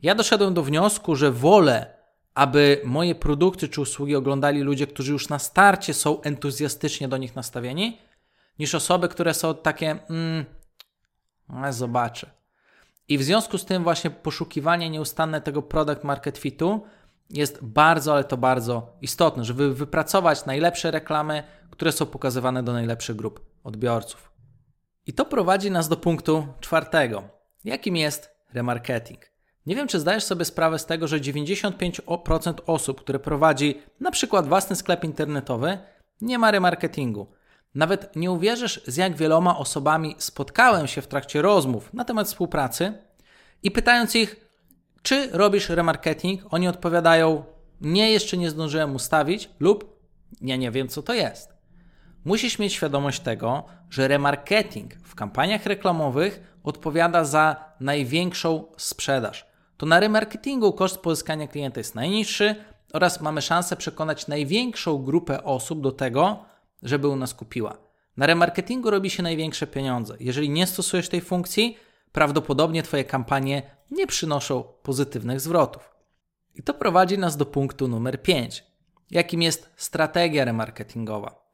Ja 0.02 0.14
doszedłem 0.14 0.54
do 0.54 0.62
wniosku, 0.62 1.16
że 1.16 1.30
wolę 1.30 2.01
aby 2.34 2.80
moje 2.84 3.14
produkty 3.14 3.68
czy 3.68 3.80
usługi 3.80 4.16
oglądali 4.16 4.60
ludzie, 4.60 4.86
którzy 4.86 5.12
już 5.12 5.28
na 5.28 5.38
starcie 5.38 5.94
są 5.94 6.22
entuzjastycznie 6.22 7.08
do 7.08 7.16
nich 7.16 7.36
nastawieni, 7.36 7.98
niż 8.58 8.74
osoby, 8.74 9.08
które 9.08 9.34
są 9.34 9.54
takie, 9.54 9.90
mm, 9.90 10.44
no, 11.48 11.72
zobaczę. 11.72 12.30
I 13.08 13.18
w 13.18 13.22
związku 13.22 13.58
z 13.58 13.64
tym 13.64 13.82
właśnie 13.82 14.10
poszukiwanie 14.10 14.90
nieustanne 14.90 15.40
tego 15.40 15.62
product 15.62 16.04
market 16.04 16.38
fitu 16.38 16.80
jest 17.30 17.64
bardzo, 17.64 18.12
ale 18.12 18.24
to 18.24 18.36
bardzo 18.36 18.96
istotne, 19.00 19.44
żeby 19.44 19.74
wypracować 19.74 20.46
najlepsze 20.46 20.90
reklamy, 20.90 21.42
które 21.70 21.92
są 21.92 22.06
pokazywane 22.06 22.62
do 22.62 22.72
najlepszych 22.72 23.16
grup 23.16 23.46
odbiorców. 23.64 24.32
I 25.06 25.12
to 25.12 25.24
prowadzi 25.24 25.70
nas 25.70 25.88
do 25.88 25.96
punktu 25.96 26.46
czwartego, 26.60 27.22
jakim 27.64 27.96
jest 27.96 28.30
remarketing. 28.52 29.31
Nie 29.66 29.76
wiem, 29.76 29.88
czy 29.88 30.00
zdajesz 30.00 30.24
sobie 30.24 30.44
sprawę 30.44 30.78
z 30.78 30.86
tego, 30.86 31.08
że 31.08 31.20
95% 31.20 32.54
osób, 32.66 33.00
które 33.00 33.18
prowadzi 33.18 33.82
na 34.00 34.10
przykład 34.10 34.48
własny 34.48 34.76
sklep 34.76 35.04
internetowy, 35.04 35.78
nie 36.20 36.38
ma 36.38 36.50
remarketingu. 36.50 37.26
Nawet 37.74 38.16
nie 38.16 38.30
uwierzysz, 38.30 38.80
z 38.86 38.96
jak 38.96 39.16
wieloma 39.16 39.58
osobami 39.58 40.14
spotkałem 40.18 40.86
się 40.86 41.02
w 41.02 41.06
trakcie 41.06 41.42
rozmów 41.42 41.94
na 41.94 42.04
temat 42.04 42.26
współpracy 42.26 42.92
i 43.62 43.70
pytając 43.70 44.14
ich, 44.14 44.36
czy 45.02 45.28
robisz 45.32 45.68
remarketing, 45.68 46.42
oni 46.50 46.68
odpowiadają: 46.68 47.44
Nie, 47.80 48.10
jeszcze 48.10 48.36
nie 48.36 48.50
zdążyłem 48.50 48.94
ustawić, 48.94 49.50
lub 49.60 50.00
ja 50.40 50.56
nie 50.56 50.70
wiem, 50.70 50.88
co 50.88 51.02
to 51.02 51.14
jest. 51.14 51.52
Musisz 52.24 52.58
mieć 52.58 52.72
świadomość 52.72 53.20
tego, 53.20 53.64
że 53.90 54.08
remarketing 54.08 54.94
w 54.94 55.14
kampaniach 55.14 55.66
reklamowych 55.66 56.56
odpowiada 56.62 57.24
za 57.24 57.56
największą 57.80 58.64
sprzedaż. 58.76 59.51
To 59.82 59.86
na 59.86 60.00
remarketingu 60.00 60.72
koszt 60.72 60.98
pozyskania 60.98 61.48
klienta 61.48 61.80
jest 61.80 61.94
najniższy 61.94 62.54
oraz 62.92 63.20
mamy 63.20 63.42
szansę 63.42 63.76
przekonać 63.76 64.26
największą 64.26 65.02
grupę 65.02 65.44
osób 65.44 65.80
do 65.80 65.92
tego, 65.92 66.44
żeby 66.82 67.08
u 67.08 67.16
nas 67.16 67.34
kupiła. 67.34 67.78
Na 68.16 68.26
remarketingu 68.26 68.90
robi 68.90 69.10
się 69.10 69.22
największe 69.22 69.66
pieniądze. 69.66 70.16
Jeżeli 70.20 70.50
nie 70.50 70.66
stosujesz 70.66 71.08
tej 71.08 71.20
funkcji, 71.20 71.78
prawdopodobnie 72.12 72.82
Twoje 72.82 73.04
kampanie 73.04 73.62
nie 73.90 74.06
przynoszą 74.06 74.64
pozytywnych 74.82 75.40
zwrotów. 75.40 75.94
I 76.54 76.62
to 76.62 76.74
prowadzi 76.74 77.18
nas 77.18 77.36
do 77.36 77.46
punktu 77.46 77.88
numer 77.88 78.22
5, 78.22 78.64
jakim 79.10 79.42
jest 79.42 79.70
strategia 79.76 80.44
remarketingowa. 80.44 81.52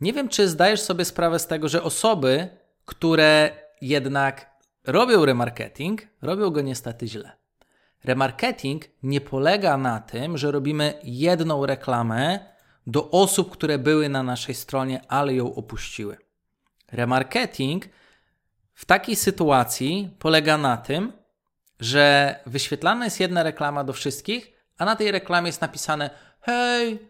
Nie 0.00 0.12
wiem, 0.12 0.28
czy 0.28 0.48
zdajesz 0.48 0.80
sobie 0.80 1.04
sprawę 1.04 1.38
z 1.38 1.46
tego, 1.46 1.68
że 1.68 1.82
osoby, 1.82 2.48
które 2.84 3.50
jednak 3.80 4.50
robią 4.86 5.24
remarketing, 5.24 6.02
robią 6.22 6.50
go 6.50 6.60
niestety 6.60 7.08
źle. 7.08 7.39
Remarketing 8.04 8.84
nie 9.02 9.20
polega 9.20 9.76
na 9.76 10.00
tym, 10.00 10.38
że 10.38 10.50
robimy 10.50 10.94
jedną 11.04 11.66
reklamę 11.66 12.38
do 12.86 13.10
osób, 13.10 13.50
które 13.50 13.78
były 13.78 14.08
na 14.08 14.22
naszej 14.22 14.54
stronie, 14.54 15.00
ale 15.08 15.34
ją 15.34 15.54
opuściły. 15.54 16.16
Remarketing 16.92 17.88
w 18.74 18.84
takiej 18.84 19.16
sytuacji 19.16 20.16
polega 20.18 20.58
na 20.58 20.76
tym, 20.76 21.12
że 21.80 22.34
wyświetlana 22.46 23.04
jest 23.04 23.20
jedna 23.20 23.42
reklama 23.42 23.84
do 23.84 23.92
wszystkich, 23.92 24.52
a 24.78 24.84
na 24.84 24.96
tej 24.96 25.10
reklamie 25.10 25.48
jest 25.48 25.60
napisane: 25.60 26.10
Hej, 26.40 27.08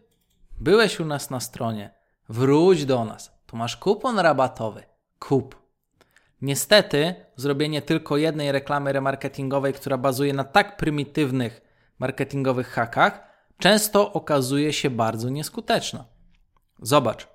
byłeś 0.60 1.00
u 1.00 1.04
nas 1.04 1.30
na 1.30 1.40
stronie, 1.40 1.90
wróć 2.28 2.84
do 2.84 3.04
nas. 3.04 3.32
Tu 3.46 3.56
masz 3.56 3.76
kupon 3.76 4.18
rabatowy. 4.18 4.82
Kup. 5.18 5.59
Niestety, 6.42 7.14
zrobienie 7.36 7.82
tylko 7.82 8.16
jednej 8.16 8.52
reklamy 8.52 8.92
remarketingowej, 8.92 9.72
która 9.72 9.98
bazuje 9.98 10.32
na 10.32 10.44
tak 10.44 10.76
prymitywnych 10.76 11.60
marketingowych 11.98 12.68
hakach, 12.68 13.20
często 13.58 14.12
okazuje 14.12 14.72
się 14.72 14.90
bardzo 14.90 15.28
nieskuteczna. 15.28 16.04
Zobacz, 16.82 17.28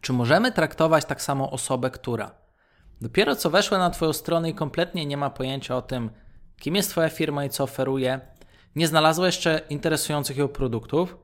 czy 0.00 0.12
możemy 0.12 0.52
traktować 0.52 1.04
tak 1.04 1.22
samo 1.22 1.50
osobę, 1.50 1.90
która? 1.90 2.30
Dopiero 3.00 3.36
co 3.36 3.50
weszła 3.50 3.78
na 3.78 3.90
Twoją 3.90 4.12
stronę 4.12 4.50
i 4.50 4.54
kompletnie 4.54 5.06
nie 5.06 5.16
ma 5.16 5.30
pojęcia 5.30 5.76
o 5.76 5.82
tym, 5.82 6.10
kim 6.56 6.76
jest 6.76 6.90
Twoja 6.90 7.08
firma 7.08 7.44
i 7.44 7.50
co 7.50 7.64
oferuje, 7.64 8.20
nie 8.76 8.88
znalazła 8.88 9.26
jeszcze 9.26 9.60
interesujących 9.70 10.36
ją 10.36 10.48
produktów, 10.48 11.16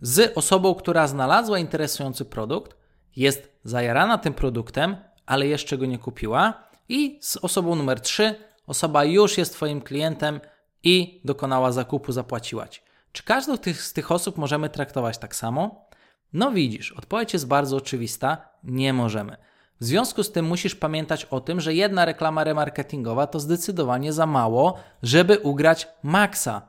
z 0.00 0.38
osobą, 0.38 0.74
która 0.74 1.06
znalazła 1.06 1.58
interesujący 1.58 2.24
produkt, 2.24 2.76
jest 3.16 3.52
zajarana 3.64 4.18
tym 4.18 4.34
produktem, 4.34 4.96
ale 5.32 5.46
jeszcze 5.46 5.78
go 5.78 5.86
nie 5.86 5.98
kupiła, 5.98 6.54
i 6.88 7.18
z 7.22 7.36
osobą 7.36 7.74
numer 7.74 8.00
3, 8.00 8.34
osoba 8.66 9.04
już 9.04 9.38
jest 9.38 9.54
Twoim 9.54 9.80
klientem 9.80 10.40
i 10.82 11.20
dokonała 11.24 11.72
zakupu, 11.72 12.12
zapłaciła 12.12 12.68
Ci. 12.68 12.80
Czy 13.12 13.22
każdą 13.22 13.56
z 13.74 13.92
tych 13.92 14.12
osób 14.12 14.38
możemy 14.38 14.68
traktować 14.68 15.18
tak 15.18 15.36
samo? 15.36 15.88
No 16.32 16.50
widzisz, 16.50 16.92
odpowiedź 16.92 17.32
jest 17.32 17.46
bardzo 17.46 17.76
oczywista: 17.76 18.48
nie 18.64 18.92
możemy. 18.92 19.36
W 19.80 19.84
związku 19.84 20.22
z 20.22 20.32
tym 20.32 20.46
musisz 20.46 20.74
pamiętać 20.74 21.24
o 21.24 21.40
tym, 21.40 21.60
że 21.60 21.74
jedna 21.74 22.04
reklama 22.04 22.44
remarketingowa 22.44 23.26
to 23.26 23.40
zdecydowanie 23.40 24.12
za 24.12 24.26
mało, 24.26 24.78
żeby 25.02 25.38
ugrać 25.38 25.88
maksa 26.02 26.68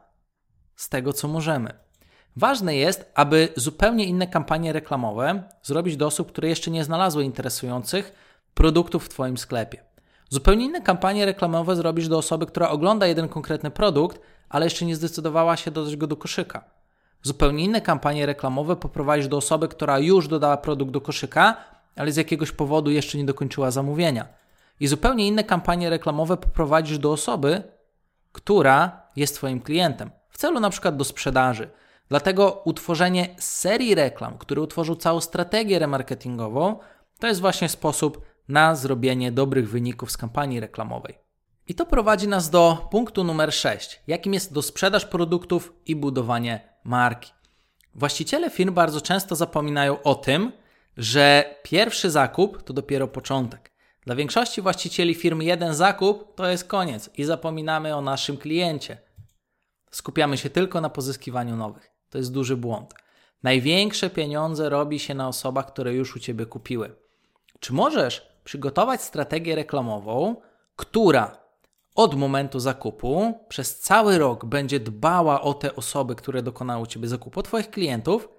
z 0.75 0.89
tego, 0.89 1.13
co 1.13 1.27
możemy. 1.27 1.73
Ważne 2.35 2.75
jest, 2.75 3.11
aby 3.15 3.49
zupełnie 3.55 4.05
inne 4.05 4.27
kampanie 4.27 4.73
reklamowe 4.73 5.43
zrobić 5.63 5.97
do 5.97 6.07
osób, 6.07 6.31
które 6.31 6.49
jeszcze 6.49 6.71
nie 6.71 6.83
znalazły 6.83 7.23
interesujących 7.23 8.22
produktów 8.53 9.05
w 9.05 9.09
Twoim 9.09 9.37
sklepie. 9.37 9.83
Zupełnie 10.29 10.65
inne 10.65 10.81
kampanie 10.81 11.25
reklamowe 11.25 11.75
zrobisz 11.75 12.07
do 12.07 12.17
osoby, 12.17 12.45
która 12.45 12.69
ogląda 12.69 13.07
jeden 13.07 13.29
konkretny 13.29 13.71
produkt, 13.71 14.19
ale 14.49 14.65
jeszcze 14.65 14.85
nie 14.85 14.95
zdecydowała 14.95 15.57
się 15.57 15.71
dodać 15.71 15.95
go 15.95 16.07
do 16.07 16.15
koszyka. 16.15 16.63
Zupełnie 17.21 17.63
inne 17.63 17.81
kampanie 17.81 18.25
reklamowe 18.25 18.75
poprowadzisz 18.75 19.27
do 19.27 19.37
osoby, 19.37 19.67
która 19.67 19.99
już 19.99 20.27
dodała 20.27 20.57
produkt 20.57 20.91
do 20.91 21.01
koszyka, 21.01 21.55
ale 21.95 22.11
z 22.11 22.15
jakiegoś 22.15 22.51
powodu 22.51 22.91
jeszcze 22.91 23.17
nie 23.17 23.25
dokończyła 23.25 23.71
zamówienia. 23.71 24.27
I 24.79 24.87
zupełnie 24.87 25.27
inne 25.27 25.43
kampanie 25.43 25.89
reklamowe 25.89 26.37
poprowadzisz 26.37 26.97
do 26.97 27.11
osoby, 27.11 27.63
która 28.31 29.01
jest 29.15 29.35
Twoim 29.35 29.61
klientem, 29.61 30.11
w 30.29 30.37
celu 30.37 30.59
na 30.59 30.69
przykład 30.69 30.97
do 30.97 31.03
sprzedaży. 31.03 31.69
Dlatego 32.09 32.61
utworzenie 32.65 33.35
serii 33.37 33.95
reklam, 33.95 34.37
który 34.37 34.61
utworzył 34.61 34.95
całą 34.95 35.21
strategię 35.21 35.79
remarketingową, 35.79 36.79
to 37.19 37.27
jest 37.27 37.41
właśnie 37.41 37.69
sposób 37.69 38.21
na 38.47 38.75
zrobienie 38.75 39.31
dobrych 39.31 39.69
wyników 39.69 40.11
z 40.11 40.17
kampanii 40.17 40.59
reklamowej. 40.59 41.17
I 41.67 41.75
to 41.75 41.85
prowadzi 41.85 42.27
nas 42.27 42.49
do 42.49 42.87
punktu 42.91 43.23
numer 43.23 43.53
6, 43.53 44.01
jakim 44.07 44.33
jest 44.33 44.53
dosprzedaż 44.53 45.05
produktów 45.05 45.73
i 45.85 45.95
budowanie 45.95 46.69
marki. 46.83 47.31
Właściciele 47.95 48.49
firm 48.49 48.73
bardzo 48.73 49.01
często 49.01 49.35
zapominają 49.35 50.03
o 50.03 50.15
tym, 50.15 50.51
że 50.97 51.55
pierwszy 51.63 52.11
zakup 52.11 52.63
to 52.63 52.73
dopiero 52.73 53.07
początek. 53.07 53.71
Dla 54.05 54.15
większości 54.15 54.61
właścicieli 54.61 55.15
firm 55.15 55.41
jeden 55.41 55.73
zakup 55.73 56.35
to 56.35 56.47
jest 56.47 56.67
koniec 56.67 57.09
i 57.17 57.23
zapominamy 57.23 57.95
o 57.95 58.01
naszym 58.01 58.37
kliencie. 58.37 58.97
Skupiamy 59.91 60.37
się 60.37 60.49
tylko 60.49 60.81
na 60.81 60.89
pozyskiwaniu 60.89 61.55
nowych. 61.55 61.91
To 62.09 62.17
jest 62.17 62.33
duży 62.33 62.57
błąd. 62.57 62.93
Największe 63.43 64.09
pieniądze 64.09 64.69
robi 64.69 64.99
się 64.99 65.13
na 65.13 65.27
osobach, 65.27 65.67
które 65.67 65.93
już 65.93 66.15
u 66.15 66.19
ciebie 66.19 66.45
kupiły. 66.45 66.95
Czy 67.59 67.73
możesz 67.73 68.32
przygotować 68.43 69.01
strategię 69.01 69.55
reklamową, 69.55 70.35
która 70.75 71.37
od 71.95 72.15
momentu 72.15 72.59
zakupu 72.59 73.39
przez 73.49 73.79
cały 73.79 74.17
rok 74.17 74.45
będzie 74.45 74.79
dbała 74.79 75.41
o 75.41 75.53
te 75.53 75.75
osoby, 75.75 76.15
które 76.15 76.43
dokonały 76.43 76.87
ciebie 76.87 77.07
zakupu, 77.07 77.43
Twoich 77.43 77.69
klientów 77.69 78.29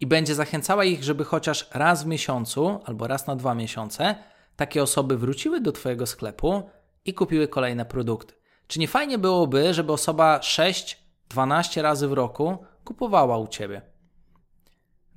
i 0.00 0.06
będzie 0.06 0.34
zachęcała 0.34 0.84
ich, 0.84 1.04
żeby 1.04 1.24
chociaż 1.24 1.70
raz 1.74 2.04
w 2.04 2.06
miesiącu 2.06 2.80
albo 2.84 3.06
raz 3.06 3.26
na 3.26 3.36
dwa 3.36 3.54
miesiące 3.54 4.14
takie 4.56 4.82
osoby 4.82 5.18
wróciły 5.18 5.60
do 5.60 5.72
Twojego 5.72 6.06
sklepu 6.06 6.62
i 7.04 7.14
kupiły 7.14 7.48
kolejne 7.48 7.84
produkty. 7.84 8.34
Czy 8.66 8.78
nie 8.78 8.88
fajnie 8.88 9.18
byłoby, 9.18 9.74
żeby 9.74 9.92
osoba 9.92 10.38
6-12 10.38 11.82
razy 11.82 12.08
w 12.08 12.12
roku 12.12 12.58
kupowała 12.84 13.38
u 13.38 13.46
Ciebie? 13.46 13.82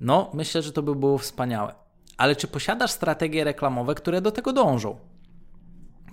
No, 0.00 0.30
myślę, 0.34 0.62
że 0.62 0.72
to 0.72 0.82
by 0.82 0.94
było 0.94 1.18
wspaniałe. 1.18 1.74
Ale 2.20 2.36
czy 2.36 2.48
posiadasz 2.48 2.90
strategie 2.90 3.44
reklamowe, 3.44 3.94
które 3.94 4.20
do 4.20 4.32
tego 4.32 4.52
dążą? 4.52 4.98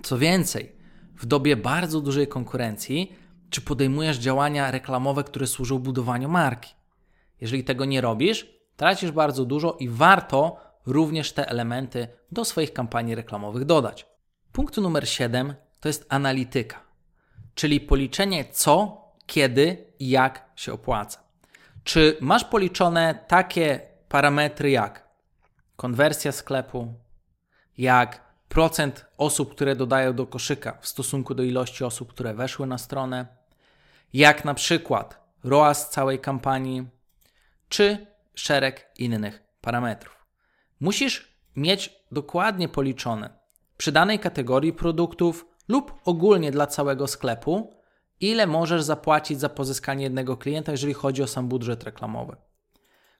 Co 0.02 0.18
więcej, 0.18 0.76
w 1.16 1.26
dobie 1.26 1.56
bardzo 1.56 2.00
dużej 2.00 2.28
konkurencji, 2.28 3.16
czy 3.50 3.60
podejmujesz 3.60 4.18
działania 4.18 4.70
reklamowe, 4.70 5.24
które 5.24 5.46
służą 5.46 5.78
budowaniu 5.78 6.28
marki? 6.28 6.74
Jeżeli 7.40 7.64
tego 7.64 7.84
nie 7.84 8.00
robisz, 8.00 8.46
tracisz 8.76 9.10
bardzo 9.10 9.44
dużo 9.44 9.76
i 9.80 9.88
warto 9.88 10.56
również 10.86 11.32
te 11.32 11.48
elementy 11.48 12.08
do 12.32 12.44
swoich 12.44 12.72
kampanii 12.72 13.14
reklamowych 13.14 13.64
dodać. 13.64 14.06
Punkt 14.52 14.76
numer 14.76 15.08
7 15.08 15.54
to 15.80 15.88
jest 15.88 16.06
analityka, 16.08 16.80
czyli 17.54 17.80
policzenie 17.80 18.44
co, 18.44 19.04
kiedy 19.26 19.92
i 19.98 20.08
jak 20.08 20.50
się 20.56 20.72
opłaca. 20.72 21.22
Czy 21.84 22.16
masz 22.20 22.44
policzone 22.44 23.24
takie 23.26 23.80
parametry 24.08 24.70
jak 24.70 25.07
konwersja 25.78 26.32
sklepu, 26.32 26.94
jak 27.78 28.20
procent 28.48 29.06
osób, 29.18 29.54
które 29.54 29.76
dodają 29.76 30.14
do 30.14 30.26
koszyka 30.26 30.78
w 30.80 30.88
stosunku 30.88 31.34
do 31.34 31.42
ilości 31.42 31.84
osób, 31.84 32.12
które 32.12 32.34
weszły 32.34 32.66
na 32.66 32.78
stronę, 32.78 33.26
jak 34.12 34.44
na 34.44 34.54
przykład 34.54 35.20
ROAS 35.44 35.90
całej 35.90 36.18
kampanii, 36.18 36.86
czy 37.68 38.06
szereg 38.34 38.90
innych 38.96 39.42
parametrów. 39.60 40.24
Musisz 40.80 41.38
mieć 41.56 41.94
dokładnie 42.12 42.68
policzone 42.68 43.30
przy 43.76 43.92
danej 43.92 44.18
kategorii 44.18 44.72
produktów 44.72 45.46
lub 45.68 45.94
ogólnie 46.04 46.50
dla 46.50 46.66
całego 46.66 47.06
sklepu, 47.06 47.74
ile 48.20 48.46
możesz 48.46 48.82
zapłacić 48.82 49.40
za 49.40 49.48
pozyskanie 49.48 50.04
jednego 50.04 50.36
klienta, 50.36 50.72
jeżeli 50.72 50.94
chodzi 50.94 51.22
o 51.22 51.26
sam 51.26 51.48
budżet 51.48 51.84
reklamowy. 51.84 52.36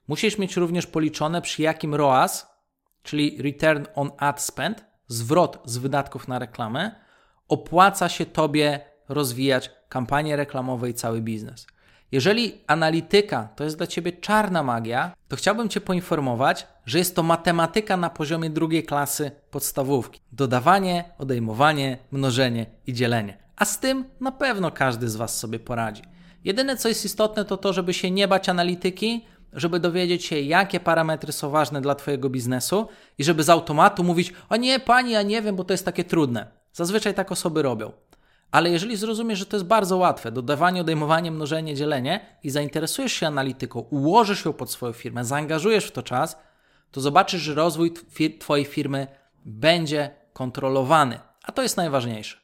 Musisz 0.09 0.37
mieć 0.37 0.55
również 0.55 0.87
policzone 0.87 1.41
przy 1.41 1.61
jakim 1.61 1.95
ROAS, 1.95 2.47
czyli 3.03 3.41
Return 3.41 3.85
on 3.95 4.11
Ad 4.17 4.41
Spend, 4.41 4.85
zwrot 5.07 5.61
z 5.65 5.77
wydatków 5.77 6.27
na 6.27 6.39
reklamę, 6.39 6.91
opłaca 7.47 8.09
się 8.09 8.25
Tobie 8.25 8.79
rozwijać 9.09 9.71
kampanie 9.89 10.35
reklamowe 10.35 10.89
i 10.89 10.93
cały 10.93 11.21
biznes. 11.21 11.67
Jeżeli 12.11 12.61
analityka 12.67 13.49
to 13.55 13.63
jest 13.63 13.77
dla 13.77 13.87
Ciebie 13.87 14.11
czarna 14.11 14.63
magia, 14.63 15.11
to 15.27 15.35
chciałbym 15.35 15.69
Cię 15.69 15.81
poinformować, 15.81 16.67
że 16.85 16.97
jest 16.97 17.15
to 17.15 17.23
matematyka 17.23 17.97
na 17.97 18.09
poziomie 18.09 18.49
drugiej 18.49 18.83
klasy 18.83 19.31
podstawówki. 19.51 20.21
Dodawanie, 20.31 21.03
odejmowanie, 21.17 21.97
mnożenie 22.11 22.65
i 22.87 22.93
dzielenie. 22.93 23.37
A 23.55 23.65
z 23.65 23.79
tym 23.79 24.05
na 24.19 24.31
pewno 24.31 24.71
każdy 24.71 25.09
z 25.09 25.15
Was 25.15 25.37
sobie 25.37 25.59
poradzi. 25.59 26.01
Jedyne 26.43 26.77
co 26.77 26.89
jest 26.89 27.05
istotne 27.05 27.45
to 27.45 27.57
to, 27.57 27.73
żeby 27.73 27.93
się 27.93 28.11
nie 28.11 28.27
bać 28.27 28.49
analityki, 28.49 29.25
żeby 29.53 29.79
dowiedzieć 29.79 30.25
się, 30.25 30.39
jakie 30.39 30.79
parametry 30.79 31.31
są 31.31 31.49
ważne 31.49 31.81
dla 31.81 31.95
Twojego 31.95 32.29
biznesu 32.29 32.87
i 33.17 33.23
żeby 33.23 33.43
z 33.43 33.49
automatu 33.49 34.03
mówić: 34.03 34.33
O 34.49 34.55
nie, 34.55 34.79
pani, 34.79 35.11
ja 35.11 35.21
nie 35.21 35.41
wiem, 35.41 35.55
bo 35.55 35.63
to 35.63 35.73
jest 35.73 35.85
takie 35.85 36.03
trudne. 36.03 36.47
Zazwyczaj 36.73 37.13
tak 37.13 37.31
osoby 37.31 37.61
robią. 37.61 37.91
Ale 38.51 38.69
jeżeli 38.69 38.97
zrozumiesz, 38.97 39.39
że 39.39 39.45
to 39.45 39.57
jest 39.57 39.67
bardzo 39.67 39.97
łatwe, 39.97 40.31
dodawanie, 40.31 40.81
odejmowanie, 40.81 41.31
mnożenie, 41.31 41.75
dzielenie 41.75 42.37
i 42.43 42.49
zainteresujesz 42.49 43.13
się 43.13 43.27
analityką, 43.27 43.79
ułożysz 43.79 44.45
ją 44.45 44.53
pod 44.53 44.71
swoją 44.71 44.93
firmę, 44.93 45.25
zaangażujesz 45.25 45.85
w 45.85 45.91
to 45.91 46.03
czas, 46.03 46.37
to 46.91 47.01
zobaczysz, 47.01 47.41
że 47.41 47.53
rozwój 47.53 47.93
Twojej 48.39 48.65
firmy 48.65 49.07
będzie 49.45 50.11
kontrolowany. 50.33 51.19
A 51.43 51.51
to 51.51 51.61
jest 51.61 51.77
najważniejsze. 51.77 52.37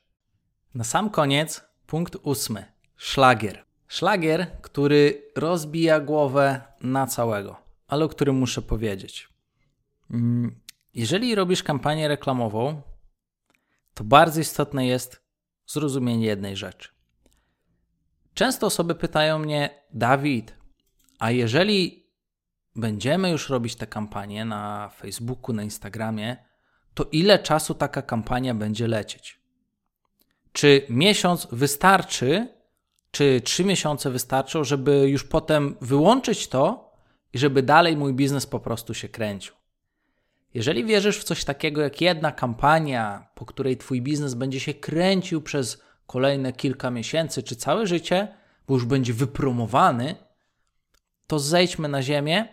Na 0.75 0.83
sam 0.83 1.09
koniec 1.09 1.61
punkt 1.87 2.17
ósmy. 2.23 2.65
Szlagier. 2.97 3.65
Szlagier, 3.95 4.47
który 4.61 5.31
rozbija 5.35 5.99
głowę 5.99 6.61
na 6.81 7.07
całego, 7.07 7.55
ale 7.87 8.05
o 8.05 8.09
którym 8.09 8.35
muszę 8.35 8.61
powiedzieć. 8.61 9.29
Mm, 10.11 10.59
jeżeli 10.93 11.35
robisz 11.35 11.63
kampanię 11.63 12.07
reklamową, 12.07 12.81
to 13.93 14.03
bardzo 14.03 14.41
istotne 14.41 14.87
jest 14.87 15.21
zrozumienie 15.67 16.25
jednej 16.25 16.55
rzeczy. 16.55 16.89
Często 18.33 18.67
osoby 18.67 18.95
pytają 18.95 19.39
mnie, 19.39 19.69
Dawid, 19.93 20.55
a 21.19 21.31
jeżeli 21.31 22.09
będziemy 22.75 23.29
już 23.29 23.49
robić 23.49 23.75
te 23.75 23.87
kampanie 23.87 24.45
na 24.45 24.89
Facebooku, 24.89 25.53
na 25.55 25.63
Instagramie, 25.63 26.37
to 26.93 27.03
ile 27.11 27.39
czasu 27.39 27.73
taka 27.73 28.01
kampania 28.01 28.53
będzie 28.53 28.87
lecieć? 28.87 29.39
Czy 30.51 30.85
miesiąc 30.89 31.47
wystarczy, 31.51 32.55
czy 33.15 33.41
trzy 33.41 33.65
miesiące 33.65 34.11
wystarczą, 34.11 34.63
żeby 34.63 35.09
już 35.09 35.23
potem 35.23 35.75
wyłączyć 35.81 36.47
to 36.47 36.91
i 37.33 37.37
żeby 37.37 37.63
dalej 37.63 37.97
mój 37.97 38.13
biznes 38.13 38.45
po 38.45 38.59
prostu 38.59 38.93
się 38.93 39.09
kręcił? 39.09 39.53
Jeżeli 40.53 40.85
wierzysz 40.85 41.19
w 41.19 41.23
coś 41.23 41.43
takiego 41.43 41.81
jak 41.81 42.01
jedna 42.01 42.31
kampania, 42.31 43.27
po 43.35 43.45
której 43.45 43.77
twój 43.77 44.01
biznes 44.01 44.33
będzie 44.33 44.59
się 44.59 44.73
kręcił 44.73 45.41
przez 45.41 45.83
kolejne 46.07 46.53
kilka 46.53 46.91
miesięcy 46.91 47.43
czy 47.43 47.55
całe 47.55 47.87
życie, 47.87 48.27
bo 48.67 48.73
już 48.73 48.85
będzie 48.85 49.13
wypromowany, 49.13 50.15
to 51.27 51.39
zejdźmy 51.39 51.87
na 51.87 52.01
ziemię 52.01 52.47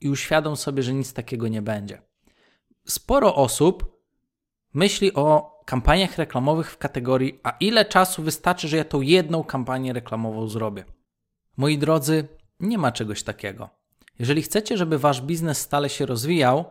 i 0.00 0.08
uświadom 0.08 0.56
sobie, 0.56 0.82
że 0.82 0.92
nic 0.92 1.12
takiego 1.12 1.48
nie 1.48 1.62
będzie. 1.62 2.02
Sporo 2.86 3.34
osób 3.34 4.02
myśli 4.74 5.14
o 5.14 5.59
kampaniach 5.70 6.18
reklamowych 6.18 6.70
w 6.72 6.78
kategorii, 6.78 7.40
a 7.42 7.56
ile 7.60 7.84
czasu 7.84 8.22
wystarczy, 8.22 8.68
że 8.68 8.76
ja 8.76 8.84
tą 8.84 9.00
jedną 9.00 9.44
kampanię 9.44 9.92
reklamową 9.92 10.48
zrobię. 10.48 10.84
Moi 11.56 11.78
drodzy, 11.78 12.28
nie 12.60 12.78
ma 12.78 12.92
czegoś 12.92 13.22
takiego. 13.22 13.70
Jeżeli 14.18 14.42
chcecie, 14.42 14.76
żeby 14.76 14.98
wasz 14.98 15.20
biznes 15.20 15.60
stale 15.60 15.88
się 15.88 16.06
rozwijał, 16.06 16.64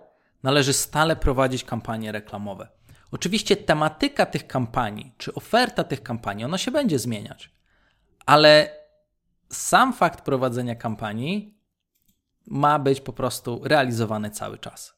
należy 0.43 0.73
stale 0.73 1.15
prowadzić 1.15 1.63
kampanie 1.63 2.11
reklamowe. 2.11 2.67
Oczywiście 3.11 3.57
tematyka 3.57 4.25
tych 4.25 4.47
kampanii, 4.47 5.11
czy 5.17 5.33
oferta 5.33 5.83
tych 5.83 6.03
kampanii, 6.03 6.45
ona 6.45 6.57
się 6.57 6.71
będzie 6.71 6.99
zmieniać, 6.99 7.51
ale 8.25 8.75
sam 9.49 9.93
fakt 9.93 10.21
prowadzenia 10.21 10.75
kampanii 10.75 11.57
ma 12.47 12.79
być 12.79 13.01
po 13.01 13.13
prostu 13.13 13.61
realizowany 13.63 14.29
cały 14.31 14.57
czas. 14.57 14.93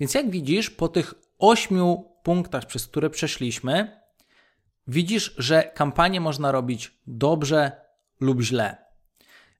Więc 0.00 0.14
jak 0.14 0.30
widzisz, 0.30 0.70
po 0.70 0.88
tych 0.88 1.14
ośmiu 1.38 2.13
punktach, 2.24 2.66
przez 2.66 2.86
które 2.86 3.10
przeszliśmy, 3.10 4.00
widzisz, 4.86 5.34
że 5.38 5.62
kampanię 5.62 6.20
można 6.20 6.52
robić 6.52 6.98
dobrze 7.06 7.72
lub 8.20 8.40
źle. 8.40 8.76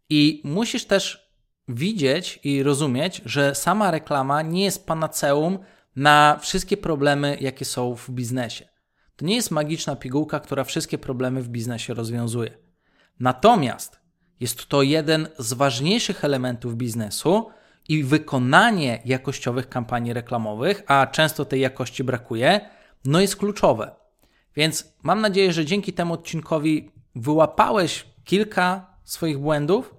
I 0.08 0.42
musisz 0.44 0.84
też 0.84 1.34
widzieć 1.68 2.40
i 2.44 2.62
rozumieć, 2.62 3.22
że 3.24 3.54
sama 3.54 3.90
reklama 3.90 4.42
nie 4.42 4.64
jest 4.64 4.86
panaceum 4.86 5.58
na 5.96 6.38
wszystkie 6.40 6.76
problemy, 6.76 7.36
jakie 7.40 7.64
są 7.64 7.94
w 7.94 8.10
biznesie. 8.10 8.68
To 9.16 9.24
nie 9.24 9.36
jest 9.36 9.50
magiczna 9.50 9.96
pigułka, 9.96 10.40
która 10.40 10.64
wszystkie 10.64 10.98
problemy 10.98 11.42
w 11.42 11.48
biznesie 11.48 11.94
rozwiązuje. 11.94 12.58
Natomiast 13.20 14.00
jest 14.40 14.66
to 14.66 14.82
jeden 14.82 15.28
z 15.38 15.52
ważniejszych 15.52 16.24
elementów 16.24 16.76
biznesu 16.76 17.50
i 17.88 18.04
wykonanie 18.04 19.02
jakościowych 19.04 19.68
kampanii 19.68 20.12
reklamowych, 20.12 20.82
a 20.86 21.06
często 21.06 21.44
tej 21.44 21.60
jakości 21.60 22.04
brakuje, 22.04 22.60
no 23.04 23.20
jest 23.20 23.36
kluczowe. 23.36 23.90
Więc 24.56 24.94
mam 25.02 25.20
nadzieję, 25.20 25.52
że 25.52 25.64
dzięki 25.64 25.92
temu 25.92 26.14
odcinkowi 26.14 26.90
wyłapałeś 27.14 28.06
kilka 28.24 28.86
swoich 29.04 29.38
błędów 29.38 29.94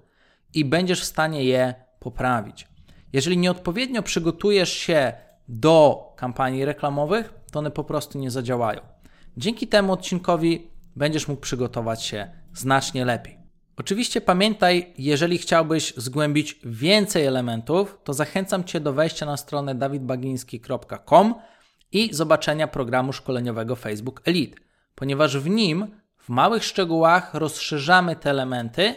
i 0.54 0.64
będziesz 0.64 1.00
w 1.00 1.04
stanie 1.04 1.44
je 1.44 1.74
poprawić. 2.00 2.68
Jeżeli 3.12 3.38
nieodpowiednio 3.38 4.02
przygotujesz 4.02 4.72
się 4.72 5.12
do 5.48 6.06
kampanii 6.16 6.64
reklamowych, 6.64 7.34
to 7.52 7.58
one 7.58 7.70
po 7.70 7.84
prostu 7.84 8.18
nie 8.18 8.30
zadziałają. 8.30 8.80
Dzięki 9.36 9.66
temu 9.66 9.92
odcinkowi 9.92 10.70
będziesz 10.96 11.28
mógł 11.28 11.40
przygotować 11.40 12.02
się 12.02 12.30
znacznie 12.54 13.04
lepiej. 13.04 13.35
Oczywiście 13.78 14.20
pamiętaj, 14.20 14.92
jeżeli 14.98 15.38
chciałbyś 15.38 15.94
zgłębić 15.96 16.60
więcej 16.64 17.26
elementów, 17.26 17.98
to 18.04 18.14
zachęcam 18.14 18.64
Cię 18.64 18.80
do 18.80 18.92
wejścia 18.92 19.26
na 19.26 19.36
stronę 19.36 19.74
dawidbagiński.com 19.74 21.34
i 21.92 22.14
zobaczenia 22.14 22.68
programu 22.68 23.12
szkoleniowego 23.12 23.76
Facebook 23.76 24.22
Elite, 24.24 24.58
ponieważ 24.94 25.38
w 25.38 25.48
nim 25.48 25.86
w 26.18 26.28
małych 26.28 26.64
szczegółach 26.64 27.34
rozszerzamy 27.34 28.16
te 28.16 28.30
elementy 28.30 28.94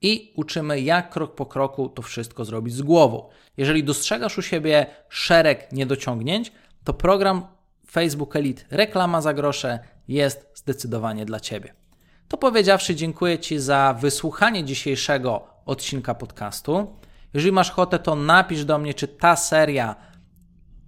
i 0.00 0.32
uczymy, 0.36 0.80
jak 0.80 1.10
krok 1.10 1.34
po 1.34 1.46
kroku 1.46 1.88
to 1.88 2.02
wszystko 2.02 2.44
zrobić 2.44 2.74
z 2.74 2.82
głową. 2.82 3.28
Jeżeli 3.56 3.84
dostrzegasz 3.84 4.38
u 4.38 4.42
siebie 4.42 4.86
szereg 5.08 5.72
niedociągnięć, 5.72 6.52
to 6.84 6.94
program 6.94 7.46
Facebook 7.90 8.36
Elite 8.36 8.64
Reklama 8.70 9.20
za 9.20 9.34
grosze 9.34 9.78
jest 10.08 10.50
zdecydowanie 10.54 11.24
dla 11.24 11.40
Ciebie. 11.40 11.83
To 12.28 12.36
powiedziawszy, 12.36 12.94
dziękuję 12.94 13.38
Ci 13.38 13.58
za 13.58 13.94
wysłuchanie 14.00 14.64
dzisiejszego 14.64 15.46
odcinka 15.66 16.14
podcastu. 16.14 16.96
Jeżeli 17.34 17.52
masz 17.52 17.70
ochotę, 17.70 17.98
to 17.98 18.14
napisz 18.14 18.64
do 18.64 18.78
mnie, 18.78 18.94
czy 18.94 19.08
ta 19.08 19.36
seria 19.36 19.96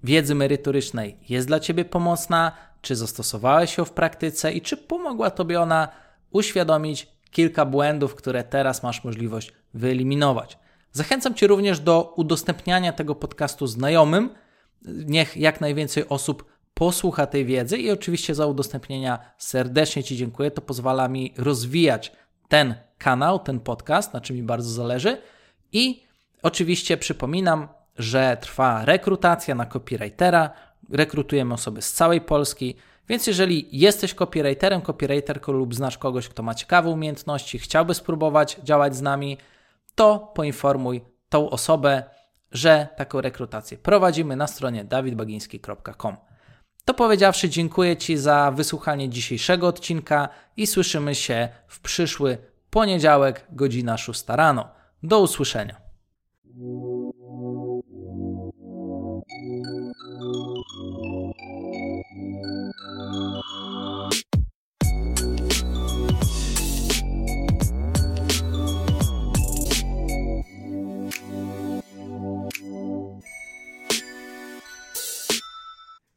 wiedzy 0.04 0.34
merytorycznej 0.34 1.18
jest 1.28 1.46
dla 1.46 1.60
Ciebie 1.60 1.84
pomocna, 1.84 2.52
czy 2.82 2.96
zastosowałeś 2.96 3.78
ją 3.78 3.84
w 3.84 3.92
praktyce 3.92 4.52
i 4.52 4.62
czy 4.62 4.76
pomogła 4.76 5.30
Tobie 5.30 5.60
ona 5.60 5.88
uświadomić 6.30 7.08
kilka 7.30 7.64
błędów, 7.64 8.14
które 8.14 8.44
teraz 8.44 8.82
masz 8.82 9.04
możliwość 9.04 9.52
wyeliminować. 9.74 10.58
Zachęcam 10.92 11.34
Cię 11.34 11.46
również 11.46 11.80
do 11.80 12.12
udostępniania 12.16 12.92
tego 12.92 13.14
podcastu 13.14 13.66
znajomym. 13.66 14.30
Niech 14.84 15.36
jak 15.36 15.60
najwięcej 15.60 16.08
osób 16.08 16.44
posłucha 16.78 17.26
tej 17.26 17.44
wiedzy 17.44 17.78
i 17.78 17.90
oczywiście 17.90 18.34
za 18.34 18.46
udostępnienia 18.46 19.18
serdecznie 19.38 20.04
Ci 20.04 20.16
dziękuję. 20.16 20.50
To 20.50 20.62
pozwala 20.62 21.08
mi 21.08 21.34
rozwijać 21.36 22.12
ten 22.48 22.74
kanał, 22.98 23.38
ten 23.38 23.60
podcast, 23.60 24.12
na 24.12 24.20
czym 24.20 24.36
mi 24.36 24.42
bardzo 24.42 24.70
zależy. 24.70 25.18
I 25.72 26.02
oczywiście 26.42 26.96
przypominam, 26.96 27.68
że 27.98 28.36
trwa 28.40 28.84
rekrutacja 28.84 29.54
na 29.54 29.66
copywritera. 29.66 30.50
Rekrutujemy 30.90 31.54
osoby 31.54 31.82
z 31.82 31.92
całej 31.92 32.20
Polski. 32.20 32.76
Więc 33.08 33.26
jeżeli 33.26 33.68
jesteś 33.72 34.14
copywriterem, 34.14 34.82
copywriterką 34.82 35.52
lub 35.52 35.74
znasz 35.74 35.98
kogoś, 35.98 36.28
kto 36.28 36.42
ma 36.42 36.54
ciekawe 36.54 36.90
umiejętności, 36.90 37.58
chciałby 37.58 37.94
spróbować 37.94 38.58
działać 38.62 38.96
z 38.96 39.02
nami, 39.02 39.38
to 39.94 40.32
poinformuj 40.34 41.04
tą 41.28 41.50
osobę, 41.50 42.02
że 42.52 42.88
taką 42.96 43.20
rekrutację 43.20 43.78
prowadzimy 43.78 44.36
na 44.36 44.46
stronie 44.46 44.84
dawidbagiński.com. 44.84 46.16
To 46.86 46.94
powiedziawszy, 46.94 47.48
dziękuję 47.48 47.96
Ci 47.96 48.16
za 48.16 48.50
wysłuchanie 48.50 49.08
dzisiejszego 49.08 49.66
odcinka 49.66 50.28
i 50.56 50.66
słyszymy 50.66 51.14
się 51.14 51.48
w 51.68 51.80
przyszły 51.80 52.38
poniedziałek, 52.70 53.46
godzina 53.52 53.96
6 53.96 54.24
rano. 54.28 54.68
Do 55.02 55.20
usłyszenia. 55.20 55.80